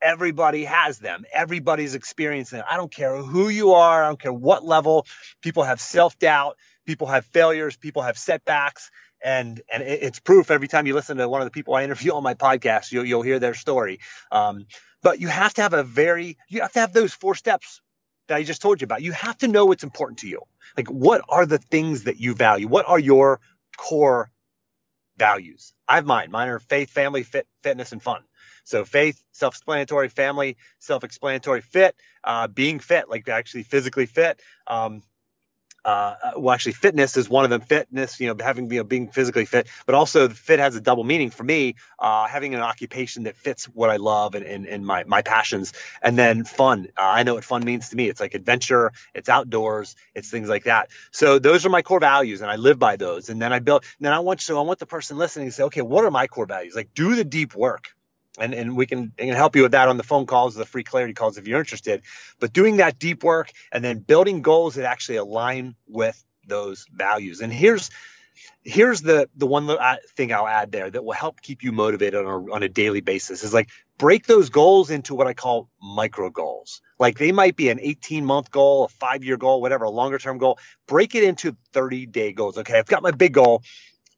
everybody 0.00 0.64
has 0.64 0.98
them. 0.98 1.24
Everybody's 1.32 1.94
experiencing 1.94 2.58
them. 2.58 2.66
I 2.68 2.76
don't 2.76 2.90
care 2.90 3.16
who 3.16 3.48
you 3.48 3.74
are. 3.74 4.02
I 4.02 4.08
don't 4.08 4.20
care 4.20 4.32
what 4.32 4.64
level. 4.64 5.06
People 5.42 5.62
have 5.62 5.80
self 5.80 6.18
doubt. 6.18 6.56
People 6.86 7.06
have 7.06 7.26
failures. 7.26 7.76
People 7.76 8.02
have 8.02 8.18
setbacks. 8.18 8.90
And 9.22 9.60
and 9.70 9.82
it's 9.82 10.18
proof 10.18 10.50
every 10.50 10.68
time 10.68 10.86
you 10.86 10.94
listen 10.94 11.18
to 11.18 11.28
one 11.28 11.42
of 11.42 11.46
the 11.46 11.50
people 11.50 11.74
I 11.74 11.84
interview 11.84 12.14
on 12.14 12.22
my 12.22 12.32
podcast, 12.32 12.90
you'll 12.92 13.04
you'll 13.04 13.22
hear 13.22 13.38
their 13.38 13.52
story. 13.52 14.00
Um, 14.32 14.64
but 15.02 15.20
you 15.20 15.28
have 15.28 15.52
to 15.54 15.62
have 15.62 15.74
a 15.74 15.82
very 15.82 16.38
you 16.48 16.62
have 16.62 16.72
to 16.72 16.80
have 16.80 16.94
those 16.94 17.12
four 17.12 17.34
steps 17.34 17.82
that 18.30 18.36
I 18.36 18.44
just 18.44 18.62
told 18.62 18.80
you 18.80 18.84
about. 18.84 19.02
You 19.02 19.12
have 19.12 19.36
to 19.38 19.48
know 19.48 19.66
what's 19.66 19.82
important 19.82 20.20
to 20.20 20.28
you. 20.28 20.40
Like, 20.76 20.88
what 20.88 21.22
are 21.28 21.46
the 21.46 21.58
things 21.58 22.04
that 22.04 22.18
you 22.20 22.32
value? 22.34 22.68
What 22.68 22.88
are 22.88 22.98
your 22.98 23.40
core 23.76 24.30
values? 25.16 25.74
I 25.88 25.96
have 25.96 26.06
mine. 26.06 26.30
Mine 26.30 26.48
are 26.48 26.60
faith, 26.60 26.90
family, 26.90 27.24
fit, 27.24 27.48
fitness, 27.64 27.90
and 27.90 28.00
fun. 28.00 28.22
So 28.62 28.84
faith, 28.84 29.20
self-explanatory, 29.32 30.08
family, 30.08 30.56
self-explanatory, 30.78 31.60
fit, 31.60 31.96
uh, 32.22 32.46
being 32.46 32.78
fit, 32.78 33.08
like 33.08 33.28
actually 33.28 33.64
physically 33.64 34.06
fit, 34.06 34.40
um, 34.68 35.02
uh, 35.84 36.14
well, 36.36 36.54
actually, 36.54 36.72
fitness 36.72 37.16
is 37.16 37.28
one 37.28 37.44
of 37.44 37.50
them. 37.50 37.60
Fitness, 37.60 38.20
you 38.20 38.28
know, 38.28 38.36
having 38.42 38.70
you 38.70 38.78
know 38.78 38.84
being 38.84 39.08
physically 39.08 39.44
fit, 39.44 39.68
but 39.86 39.94
also 39.94 40.28
fit 40.28 40.58
has 40.58 40.76
a 40.76 40.80
double 40.80 41.04
meaning 41.04 41.30
for 41.30 41.44
me. 41.44 41.76
Uh, 41.98 42.26
having 42.26 42.54
an 42.54 42.60
occupation 42.60 43.24
that 43.24 43.36
fits 43.36 43.64
what 43.66 43.90
I 43.90 43.96
love 43.96 44.34
and, 44.34 44.44
and, 44.44 44.66
and 44.66 44.84
my 44.84 45.04
my 45.04 45.22
passions, 45.22 45.72
and 46.02 46.18
then 46.18 46.44
fun. 46.44 46.88
Uh, 46.96 47.02
I 47.02 47.22
know 47.22 47.34
what 47.34 47.44
fun 47.44 47.64
means 47.64 47.90
to 47.90 47.96
me. 47.96 48.08
It's 48.08 48.20
like 48.20 48.34
adventure, 48.34 48.92
it's 49.14 49.28
outdoors, 49.28 49.96
it's 50.14 50.30
things 50.30 50.48
like 50.48 50.64
that. 50.64 50.90
So 51.10 51.38
those 51.38 51.64
are 51.64 51.70
my 51.70 51.82
core 51.82 52.00
values, 52.00 52.40
and 52.42 52.50
I 52.50 52.56
live 52.56 52.78
by 52.78 52.96
those. 52.96 53.28
And 53.28 53.40
then 53.40 53.52
I 53.52 53.58
build. 53.58 53.84
then 54.00 54.12
I 54.12 54.20
want 54.20 54.40
so 54.40 54.58
I 54.58 54.62
want 54.62 54.78
the 54.78 54.86
person 54.86 55.18
listening 55.18 55.48
to 55.48 55.52
say, 55.52 55.64
okay, 55.64 55.82
what 55.82 56.04
are 56.04 56.10
my 56.10 56.26
core 56.26 56.46
values? 56.46 56.74
Like, 56.74 56.94
do 56.94 57.14
the 57.14 57.24
deep 57.24 57.54
work 57.54 57.94
and, 58.40 58.54
and 58.54 58.76
we 58.76 58.86
can, 58.86 59.12
can 59.16 59.28
help 59.34 59.54
you 59.54 59.62
with 59.62 59.72
that 59.72 59.88
on 59.88 59.96
the 59.96 60.02
phone 60.02 60.26
calls, 60.26 60.54
the 60.54 60.64
free 60.64 60.82
clarity 60.82 61.12
calls 61.12 61.38
if 61.38 61.46
you're 61.46 61.58
interested. 61.58 62.02
But 62.40 62.52
doing 62.52 62.78
that 62.78 62.98
deep 62.98 63.22
work 63.22 63.52
and 63.70 63.84
then 63.84 63.98
building 63.98 64.42
goals 64.42 64.74
that 64.74 64.84
actually 64.84 65.16
align 65.16 65.76
with 65.86 66.24
those 66.46 66.86
values. 66.92 67.40
And 67.40 67.52
here's 67.52 67.90
here's 68.62 69.02
the 69.02 69.28
the 69.36 69.46
one 69.46 69.70
thing 70.16 70.32
I'll 70.32 70.46
add 70.46 70.72
there 70.72 70.90
that 70.90 71.04
will 71.04 71.12
help 71.12 71.40
keep 71.40 71.62
you 71.62 71.72
motivated 71.72 72.24
on 72.24 72.26
a, 72.26 72.52
on 72.52 72.62
a 72.62 72.68
daily 72.68 73.00
basis 73.00 73.42
is 73.42 73.54
like 73.54 73.70
break 73.98 74.26
those 74.26 74.50
goals 74.50 74.90
into 74.90 75.14
what 75.14 75.26
I 75.26 75.34
call 75.34 75.68
micro 75.82 76.30
goals. 76.30 76.80
Like 76.98 77.18
they 77.18 77.32
might 77.32 77.56
be 77.56 77.68
an 77.68 77.80
18 77.80 78.24
month 78.24 78.50
goal, 78.50 78.84
a 78.84 78.88
five 78.88 79.24
year 79.24 79.36
goal, 79.36 79.60
whatever, 79.60 79.84
a 79.84 79.90
longer 79.90 80.18
term 80.18 80.38
goal. 80.38 80.58
Break 80.86 81.14
it 81.14 81.24
into 81.24 81.56
30 81.72 82.06
day 82.06 82.32
goals. 82.32 82.58
Okay, 82.58 82.78
I've 82.78 82.86
got 82.86 83.02
my 83.02 83.10
big 83.10 83.34
goal 83.34 83.62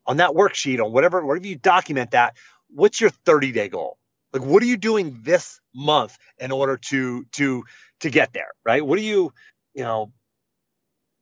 on 0.07 0.19
that 0.19 0.31
worksheet 0.31 0.85
on 0.85 0.93
whatever 0.93 1.25
wherever 1.25 1.47
you 1.47 1.57
document 1.57 2.13
that. 2.13 2.37
What's 2.69 3.01
your 3.01 3.11
30 3.11 3.53
day 3.53 3.69
goal? 3.69 3.99
Like, 4.33 4.43
what 4.43 4.63
are 4.63 4.67
you 4.67 4.77
doing 4.77 5.21
this 5.23 5.61
month 5.75 6.17
in 6.39 6.53
order 6.53 6.77
to 6.77 7.25
to 7.33 7.65
to 8.01 8.11
get 8.11 8.33
there? 8.33 8.53
Right? 8.65 8.85
What 8.85 8.99
are 8.99 9.03
you, 9.03 9.33
you 9.75 9.83
know, 9.83 10.13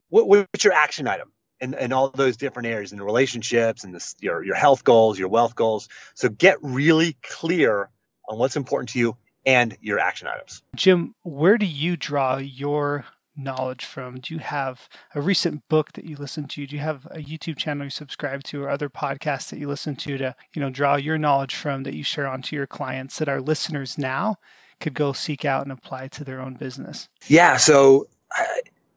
what, 0.08 0.28
what's 0.28 0.64
your 0.64 0.72
action 0.72 1.08
item? 1.08 1.32
in, 1.60 1.74
in 1.74 1.92
all 1.92 2.08
those 2.08 2.36
different 2.36 2.68
areas 2.68 2.92
in 2.92 2.98
the 2.98 3.04
relationships 3.04 3.84
and 3.84 3.94
this, 3.94 4.16
your 4.20 4.42
your 4.42 4.54
health 4.56 4.82
goals, 4.84 5.18
your 5.18 5.28
wealth 5.28 5.54
goals. 5.54 5.88
So 6.14 6.28
get 6.28 6.56
really 6.62 7.16
clear 7.22 7.90
on 8.28 8.38
what's 8.38 8.56
important 8.56 8.90
to 8.90 8.98
you 8.98 9.16
and 9.46 9.76
your 9.80 9.98
action 9.98 10.28
items. 10.28 10.62
Jim, 10.76 11.14
where 11.22 11.58
do 11.58 11.66
you 11.66 11.96
draw 11.96 12.38
your 12.38 13.04
knowledge 13.42 13.84
from? 13.84 14.20
Do 14.20 14.34
you 14.34 14.40
have 14.40 14.88
a 15.14 15.20
recent 15.20 15.68
book 15.68 15.92
that 15.92 16.04
you 16.04 16.16
listen 16.16 16.46
to? 16.48 16.66
Do 16.66 16.76
you 16.76 16.82
have 16.82 17.06
a 17.06 17.18
YouTube 17.18 17.56
channel 17.56 17.84
you 17.84 17.90
subscribe 17.90 18.42
to 18.44 18.62
or 18.62 18.68
other 18.68 18.88
podcasts 18.88 19.50
that 19.50 19.58
you 19.58 19.68
listen 19.68 19.96
to 19.96 20.18
to, 20.18 20.34
you 20.54 20.60
know, 20.60 20.70
draw 20.70 20.96
your 20.96 21.18
knowledge 21.18 21.54
from 21.54 21.82
that 21.84 21.94
you 21.94 22.04
share 22.04 22.26
onto 22.26 22.56
your 22.56 22.66
clients 22.66 23.18
that 23.18 23.28
our 23.28 23.40
listeners 23.40 23.98
now 23.98 24.36
could 24.80 24.94
go 24.94 25.12
seek 25.12 25.44
out 25.44 25.62
and 25.62 25.72
apply 25.72 26.08
to 26.08 26.24
their 26.24 26.40
own 26.40 26.54
business? 26.54 27.08
Yeah, 27.26 27.56
so 27.56 28.08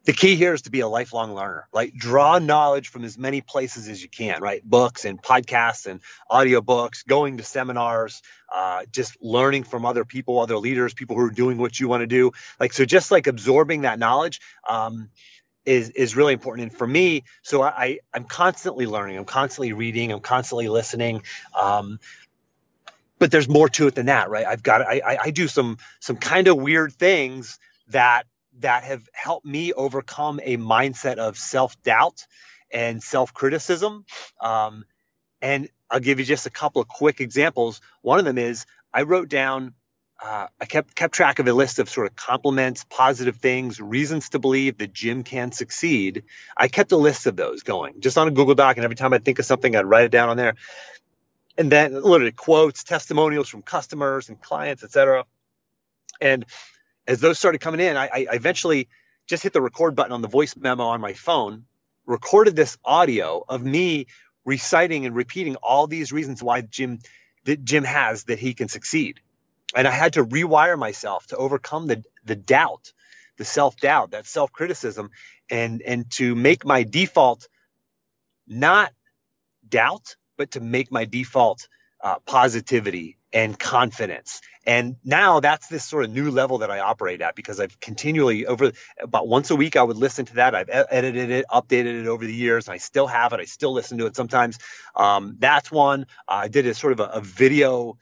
the 0.05 0.13
key 0.13 0.35
here 0.35 0.53
is 0.53 0.63
to 0.63 0.71
be 0.71 0.81
a 0.81 0.87
lifelong 0.87 1.33
learner. 1.33 1.67
Like 1.71 1.93
draw 1.93 2.39
knowledge 2.39 2.89
from 2.89 3.03
as 3.05 3.17
many 3.17 3.41
places 3.41 3.87
as 3.87 4.01
you 4.01 4.09
can 4.09 4.41
right? 4.41 4.63
Books 4.63 5.05
and 5.05 5.21
podcasts 5.21 5.85
and 5.85 6.01
audiobooks 6.29 7.05
going 7.07 7.37
to 7.37 7.43
seminars 7.43 8.21
uh, 8.53 8.83
just 8.91 9.17
learning 9.21 9.63
from 9.63 9.85
other 9.85 10.05
people 10.05 10.39
other 10.39 10.57
leaders 10.57 10.93
people 10.93 11.15
who 11.15 11.25
are 11.25 11.31
doing 11.31 11.57
what 11.57 11.79
you 11.79 11.87
want 11.87 12.01
to 12.01 12.07
do. 12.07 12.31
Like 12.59 12.73
so 12.73 12.85
just 12.85 13.11
like 13.11 13.27
absorbing 13.27 13.81
that 13.81 13.97
knowledge 13.99 14.41
um, 14.67 15.09
is 15.65 15.89
is 15.91 16.15
really 16.15 16.33
important. 16.33 16.69
And 16.69 16.77
for 16.77 16.87
me 16.87 17.23
so 17.41 17.63
i 17.63 17.99
i'm 18.13 18.25
constantly 18.25 18.85
learning 18.85 19.17
i'm 19.17 19.25
constantly 19.25 19.73
reading 19.73 20.11
i'm 20.11 20.19
constantly 20.19 20.67
listening 20.67 21.23
um, 21.59 21.99
but 23.19 23.31
there's 23.31 23.47
more 23.47 23.69
to 23.69 23.87
it 23.87 23.95
than 23.95 24.07
that 24.07 24.29
right? 24.29 24.45
I've 24.45 24.63
got 24.63 24.81
i 24.81 25.17
i 25.23 25.31
do 25.31 25.47
some 25.47 25.77
some 26.01 26.17
kind 26.17 26.47
of 26.47 26.57
weird 26.57 26.93
things 26.93 27.57
that 27.89 28.25
that 28.59 28.83
have 28.83 29.07
helped 29.13 29.45
me 29.45 29.73
overcome 29.73 30.39
a 30.43 30.57
mindset 30.57 31.17
of 31.17 31.37
self 31.37 31.81
doubt 31.83 32.25
and 32.71 33.01
self 33.01 33.33
criticism. 33.33 34.05
Um, 34.41 34.85
and 35.41 35.69
I'll 35.89 35.99
give 35.99 36.19
you 36.19 36.25
just 36.25 36.45
a 36.45 36.49
couple 36.49 36.81
of 36.81 36.87
quick 36.87 37.21
examples. 37.21 37.81
One 38.01 38.19
of 38.19 38.25
them 38.25 38.37
is 38.37 38.65
I 38.93 39.03
wrote 39.03 39.29
down, 39.29 39.73
uh, 40.23 40.47
I 40.59 40.65
kept 40.65 40.95
kept 40.95 41.13
track 41.13 41.39
of 41.39 41.47
a 41.47 41.53
list 41.53 41.79
of 41.79 41.89
sort 41.89 42.07
of 42.07 42.15
compliments, 42.15 42.85
positive 42.89 43.37
things, 43.37 43.79
reasons 43.79 44.29
to 44.29 44.39
believe 44.39 44.77
that 44.77 44.93
Jim 44.93 45.23
can 45.23 45.51
succeed. 45.51 46.23
I 46.55 46.67
kept 46.67 46.91
a 46.91 46.97
list 46.97 47.27
of 47.27 47.35
those 47.35 47.63
going 47.63 47.99
just 47.99 48.17
on 48.17 48.27
a 48.27 48.31
Google 48.31 48.55
Doc, 48.55 48.77
and 48.77 48.85
every 48.85 48.95
time 48.95 49.13
I 49.13 49.19
think 49.19 49.39
of 49.39 49.45
something, 49.45 49.75
I'd 49.75 49.85
write 49.85 50.05
it 50.05 50.11
down 50.11 50.29
on 50.29 50.37
there. 50.37 50.55
And 51.57 51.71
then 51.71 51.93
literally 52.01 52.31
quotes, 52.31 52.83
testimonials 52.83 53.49
from 53.49 53.61
customers 53.61 54.29
and 54.29 54.41
clients, 54.41 54.83
etc. 54.83 55.25
And 56.19 56.45
as 57.07 57.19
those 57.19 57.39
started 57.39 57.61
coming 57.61 57.79
in, 57.79 57.97
I, 57.97 58.07
I 58.07 58.27
eventually 58.33 58.87
just 59.27 59.43
hit 59.43 59.53
the 59.53 59.61
record 59.61 59.95
button 59.95 60.11
on 60.11 60.21
the 60.21 60.27
voice 60.27 60.55
memo 60.55 60.83
on 60.85 61.01
my 61.01 61.13
phone, 61.13 61.65
recorded 62.05 62.55
this 62.55 62.77
audio 62.83 63.43
of 63.47 63.63
me 63.63 64.07
reciting 64.45 65.05
and 65.05 65.15
repeating 65.15 65.55
all 65.57 65.87
these 65.87 66.11
reasons 66.11 66.43
why 66.43 66.61
Jim 66.61 66.99
that 67.45 67.63
Jim 67.63 67.83
has 67.83 68.25
that 68.25 68.39
he 68.39 68.53
can 68.53 68.67
succeed. 68.67 69.19
And 69.75 69.87
I 69.87 69.91
had 69.91 70.13
to 70.13 70.23
rewire 70.23 70.77
myself 70.77 71.27
to 71.27 71.37
overcome 71.37 71.87
the 71.87 72.03
the 72.23 72.35
doubt, 72.35 72.93
the 73.37 73.45
self-doubt, 73.45 74.11
that 74.11 74.25
self-criticism, 74.25 75.09
and 75.49 75.81
and 75.81 76.09
to 76.11 76.35
make 76.35 76.65
my 76.65 76.83
default 76.83 77.47
not 78.47 78.91
doubt, 79.67 80.15
but 80.37 80.51
to 80.51 80.59
make 80.59 80.91
my 80.91 81.05
default 81.05 81.67
uh, 82.03 82.19
positivity 82.25 83.17
and 83.31 83.57
confidence. 83.57 84.41
And 84.65 84.95
now 85.03 85.39
that's 85.39 85.67
this 85.67 85.83
sort 85.83 86.05
of 86.05 86.11
new 86.11 86.29
level 86.29 86.59
that 86.59 86.69
I 86.69 86.79
operate 86.79 87.21
at 87.21 87.35
because 87.35 87.59
I've 87.59 87.79
continually 87.79 88.45
over 88.45 88.71
about 89.01 89.27
once 89.27 89.49
a 89.51 89.55
week 89.55 89.75
I 89.75 89.83
would 89.83 89.97
listen 89.97 90.25
to 90.27 90.35
that. 90.35 90.55
I've 90.55 90.69
edited 90.69 91.31
it, 91.31 91.45
updated 91.51 92.01
it 92.01 92.07
over 92.07 92.25
the 92.25 92.33
years. 92.33 92.67
And 92.67 92.75
I 92.75 92.77
still 92.77 93.07
have 93.07 93.33
it. 93.33 93.39
I 93.39 93.45
still 93.45 93.73
listen 93.73 93.97
to 93.97 94.05
it 94.05 94.15
sometimes. 94.15 94.59
Um, 94.95 95.35
that's 95.39 95.71
one. 95.71 96.03
Uh, 96.27 96.43
I 96.43 96.47
did 96.47 96.67
a 96.67 96.73
sort 96.73 96.93
of 96.93 96.99
a, 96.99 97.05
a 97.05 97.21
video 97.21 97.97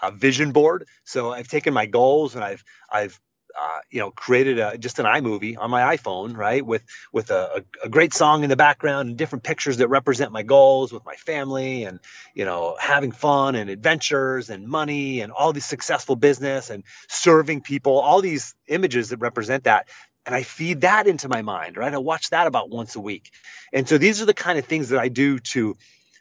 a 0.00 0.12
vision 0.12 0.52
board. 0.52 0.86
So 1.04 1.32
I've 1.32 1.48
taken 1.48 1.74
my 1.74 1.86
goals 1.86 2.34
and 2.34 2.44
I've 2.44 2.64
I've 2.90 3.20
uh, 3.58 3.78
you 3.90 4.00
know, 4.00 4.10
created 4.10 4.58
a, 4.58 4.78
just 4.78 4.98
an 4.98 5.06
iMovie 5.06 5.56
on 5.58 5.70
my 5.70 5.96
iPhone, 5.96 6.36
right, 6.36 6.64
with 6.64 6.84
with 7.12 7.30
a, 7.30 7.64
a, 7.82 7.88
great 7.88 8.12
song 8.12 8.44
in 8.44 8.50
the 8.50 8.56
background 8.56 9.08
and 9.08 9.18
different 9.18 9.44
pictures 9.44 9.78
that 9.78 9.88
represent 9.88 10.32
my 10.32 10.42
goals 10.42 10.92
with 10.92 11.04
my 11.04 11.14
family 11.14 11.84
and 11.84 12.00
you 12.34 12.44
know 12.44 12.76
having 12.78 13.12
fun 13.12 13.54
and 13.54 13.70
adventures 13.70 14.50
and 14.50 14.68
money 14.68 15.20
and 15.20 15.32
all 15.32 15.52
these 15.52 15.64
successful 15.64 16.16
business 16.16 16.70
and 16.70 16.84
serving 17.08 17.62
people, 17.62 17.98
all 17.98 18.20
these 18.20 18.54
images 18.66 19.10
that 19.10 19.18
represent 19.18 19.64
that. 19.64 19.88
And 20.26 20.34
I 20.34 20.42
feed 20.42 20.82
that 20.82 21.06
into 21.06 21.28
my 21.28 21.42
mind, 21.42 21.76
right? 21.76 21.92
I 21.92 21.98
watch 21.98 22.30
that 22.30 22.46
about 22.46 22.68
once 22.68 22.96
a 22.96 23.00
week. 23.00 23.30
And 23.72 23.88
so 23.88 23.96
these 23.96 24.20
are 24.20 24.26
the 24.26 24.34
kind 24.34 24.58
of 24.58 24.66
things 24.66 24.90
that 24.90 24.98
I 24.98 25.08
do 25.08 25.38
to 25.38 25.76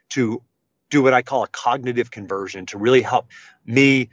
to 0.10 0.42
do 0.90 1.04
what 1.04 1.13
I 1.13 1.22
call 1.22 1.44
a 1.44 1.48
cognitive 1.48 2.10
conversion 2.10 2.66
to 2.68 2.78
really 2.78 3.02
help 3.02 3.28
me 3.66 4.10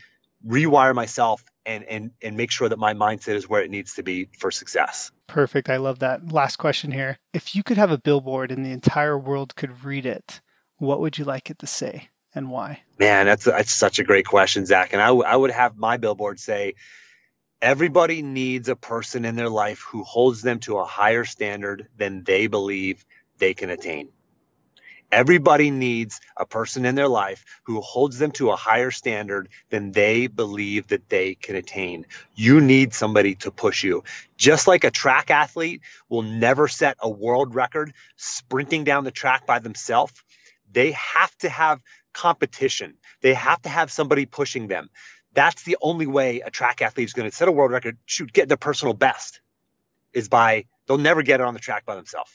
rewire 0.47 0.95
myself 0.95 1.45
and 1.67 1.85
and 1.85 2.11
and 2.23 2.37
make 2.37 2.51
sure 2.51 2.69
that 2.69 2.79
my 2.79 2.95
mindset 2.95 3.35
is 3.35 3.49
where 3.49 3.63
it 3.63 3.71
needs 3.71 3.95
to 3.95 4.03
be 4.03 4.29
for 4.39 4.51
success. 4.51 5.11
Perfect. 5.27 5.71
I 5.71 5.77
love 5.77 6.01
that. 6.01 6.33
Last 6.33 6.57
question 6.57 6.91
here. 6.91 7.19
If 7.33 7.55
you 7.55 7.63
could 7.63 7.79
have 7.79 7.91
a 7.91 7.99
billboard 7.99 8.51
and 8.51 8.65
the 8.65 8.71
entire 8.71 9.19
world 9.19 9.57
could 9.57 9.85
read 9.85 10.07
it, 10.07 10.41
what 10.79 11.01
would 11.01 11.19
you 11.19 11.25
like 11.25 11.51
it 11.51 11.59
to 11.61 11.67
say 11.67 12.11
and 12.35 12.51
why? 12.51 12.83
Man, 12.99 13.27
that's 13.27 13.45
that's 13.45 13.73
such 13.73 13.99
a 13.99 14.05
great 14.05 14.27
question, 14.27 14.67
Zach. 14.67 14.93
And 14.93 15.01
I, 15.01 15.07
w- 15.07 15.25
I 15.25 15.37
would 15.37 15.51
have 15.51 15.77
my 15.77 15.97
billboard 15.97 16.39
say, 16.39 16.75
everybody 17.63 18.23
needs 18.23 18.69
a 18.69 18.77
person 18.77 19.25
in 19.25 19.37
their 19.37 19.49
life 19.49 19.81
who 19.81 20.03
holds 20.03 20.43
them 20.43 20.61
to 20.61 20.79
a 20.79 20.85
higher 20.85 21.25
standard 21.25 21.89
than 21.97 22.25
they 22.25 22.47
believe 22.47 23.07
they 23.39 23.55
can 23.55 23.71
attain. 23.71 24.11
Everybody 25.13 25.71
needs 25.71 26.21
a 26.37 26.45
person 26.45 26.85
in 26.85 26.95
their 26.95 27.09
life 27.09 27.45
who 27.65 27.81
holds 27.81 28.19
them 28.19 28.33
to 28.33 28.51
a 28.51 28.57
higher 28.57 28.91
standard 28.91 29.49
than 29.71 29.93
they 29.93 30.27
believe 30.27 30.89
that 30.89 31.09
they 31.09 31.35
can 31.37 31.57
attain. 31.57 32.07
You 32.35 32.61
need 32.61 32.95
somebody 32.95 33.37
to 33.37 33.51
push 33.51 33.85
you. 33.85 34.03
Just 34.37 34.67
like 34.67 34.85
a 34.85 34.91
track 34.91 35.31
athlete 35.31 35.83
will 36.09 36.23
never 36.23 36.69
set 36.69 36.97
a 37.01 37.09
world 37.09 37.55
record 37.55 37.93
sprinting 38.17 38.85
down 38.85 39.05
the 39.05 39.11
track 39.11 39.47
by 39.47 39.61
themselves, 39.61 40.13
they 40.73 40.93
have 40.93 41.37
to 41.39 41.49
have 41.49 41.81
competition. 42.13 42.95
They 43.21 43.35
have 43.35 43.63
to 43.63 43.69
have 43.69 43.93
somebody 43.93 44.27
pushing 44.27 44.67
them. 44.69 44.91
That's 45.33 45.63
the 45.65 45.77
only 45.83 46.07
way 46.07 46.41
a 46.41 46.51
track 46.51 46.83
athlete 46.83 47.07
is 47.07 47.13
going 47.13 47.31
to 47.31 47.37
set 47.37 47.49
a 47.49 47.53
world 47.53 47.73
record, 47.73 47.99
shoot, 48.07 48.33
get 48.33 48.49
their 48.49 48.57
personal 48.57 48.95
best, 48.95 49.41
is 50.13 50.29
by 50.29 50.67
they'll 50.87 50.99
never 50.99 51.23
get 51.23 51.41
it 51.41 51.47
on 51.47 51.55
the 51.55 51.61
track 51.61 51.85
by 51.87 51.95
themselves 51.95 52.31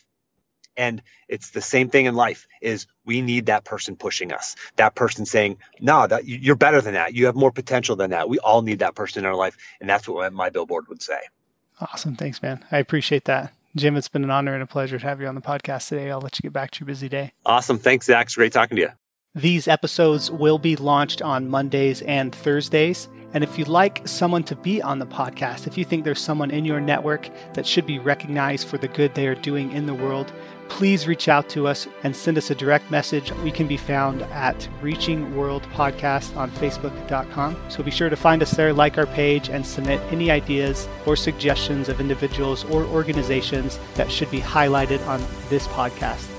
and 0.78 1.02
it's 1.28 1.52
the 1.52 1.62
same 1.62 1.90
thing 1.90 2.06
in 2.06 2.16
life 2.16 2.48
is 2.62 2.88
we 3.06 3.22
need 3.22 3.48
that 3.48 3.64
person 3.66 3.96
pushing 3.96 4.32
us. 4.32 4.56
That 4.78 4.96
person 4.96 5.26
saying 5.26 5.58
no 5.80 6.08
that 6.08 6.26
you're 6.26 6.56
better 6.56 6.82
than 6.82 6.94
that. 6.94 7.14
You 7.14 7.26
have 7.26 7.36
more 7.36 7.52
potential 7.52 7.96
than 7.96 8.12
that. 8.12 8.30
We 8.30 8.40
all 8.40 8.62
need 8.62 8.80
that 8.80 8.96
person 8.96 9.24
in 9.24 9.26
our 9.26 9.36
life 9.36 9.58
and 9.80 9.90
that's 9.90 10.08
what 10.08 10.32
my 10.34 10.50
billboard 10.50 10.88
would 10.88 11.02
say. 11.02 11.20
Awesome. 11.80 12.16
Thanks 12.16 12.42
man. 12.42 12.64
I 12.72 12.78
appreciate 12.80 13.26
that. 13.26 13.54
Jim 13.76 13.96
it's 13.96 14.10
been 14.10 14.24
an 14.24 14.32
honor 14.32 14.54
and 14.54 14.64
a 14.64 14.68
pleasure 14.68 14.98
to 14.98 15.06
have 15.06 15.22
you 15.22 15.28
on 15.28 15.36
the 15.36 15.42
podcast 15.42 15.90
today. 15.90 16.10
I'll 16.10 16.22
let 16.22 16.40
you 16.40 16.44
get 16.44 16.54
back 16.54 16.72
to 16.72 16.80
your 16.82 16.88
busy 16.88 17.10
day. 17.10 17.34
Awesome. 17.46 17.78
Thanks 17.78 18.08
zach. 18.08 18.28
It's 18.28 18.36
great 18.36 18.54
talking 18.54 18.78
to 18.78 18.82
you. 18.82 18.90
These 19.36 19.68
episodes 19.68 20.32
will 20.32 20.58
be 20.58 20.76
launched 20.76 21.22
on 21.22 21.50
Mondays 21.50 22.02
and 22.02 22.34
Thursdays. 22.34 23.08
And 23.32 23.44
if 23.44 23.60
you'd 23.60 23.68
like 23.68 24.02
someone 24.08 24.44
to 24.46 24.56
be 24.56 24.82
on 24.82 24.98
the 24.98 25.06
podcast, 25.06 25.68
if 25.68 25.78
you 25.78 25.86
think 25.86 26.04
there's 26.04 26.20
someone 26.20 26.50
in 26.50 26.66
your 26.66 26.82
network 26.82 27.30
that 27.54 27.68
should 27.68 27.86
be 27.86 28.00
recognized 28.00 28.68
for 28.68 28.80
the 28.80 28.88
good 28.88 29.14
they 29.14 29.28
are 29.28 29.36
doing 29.36 29.72
in 29.72 29.86
the 29.86 29.94
world, 29.94 30.34
please 30.70 31.08
reach 31.08 31.28
out 31.28 31.50
to 31.50 31.68
us 31.68 31.88
and 32.04 32.16
send 32.16 32.38
us 32.38 32.50
a 32.52 32.56
direct 32.56 32.90
message. 32.90 33.32
We 33.44 33.52
can 33.52 33.68
be 33.68 33.78
found 33.78 34.22
at 34.22 34.68
Reaching 34.82 35.36
World 35.36 35.64
Podcast 35.74 36.36
on 36.38 36.50
Facebook.com. 36.52 37.58
So 37.70 37.84
be 37.84 37.92
sure 37.92 38.10
to 38.10 38.16
find 38.16 38.42
us 38.42 38.52
there, 38.52 38.72
like 38.72 38.98
our 38.98 39.08
page, 39.08 39.50
and 39.50 39.66
submit 39.66 40.00
any 40.12 40.32
ideas 40.32 40.88
or 41.06 41.16
suggestions 41.16 41.90
of 41.90 42.00
individuals 42.00 42.64
or 42.66 42.86
organizations 42.86 43.80
that 43.96 44.12
should 44.12 44.32
be 44.32 44.40
highlighted 44.40 45.06
on 45.08 45.22
this 45.50 45.68
podcast. 45.68 46.39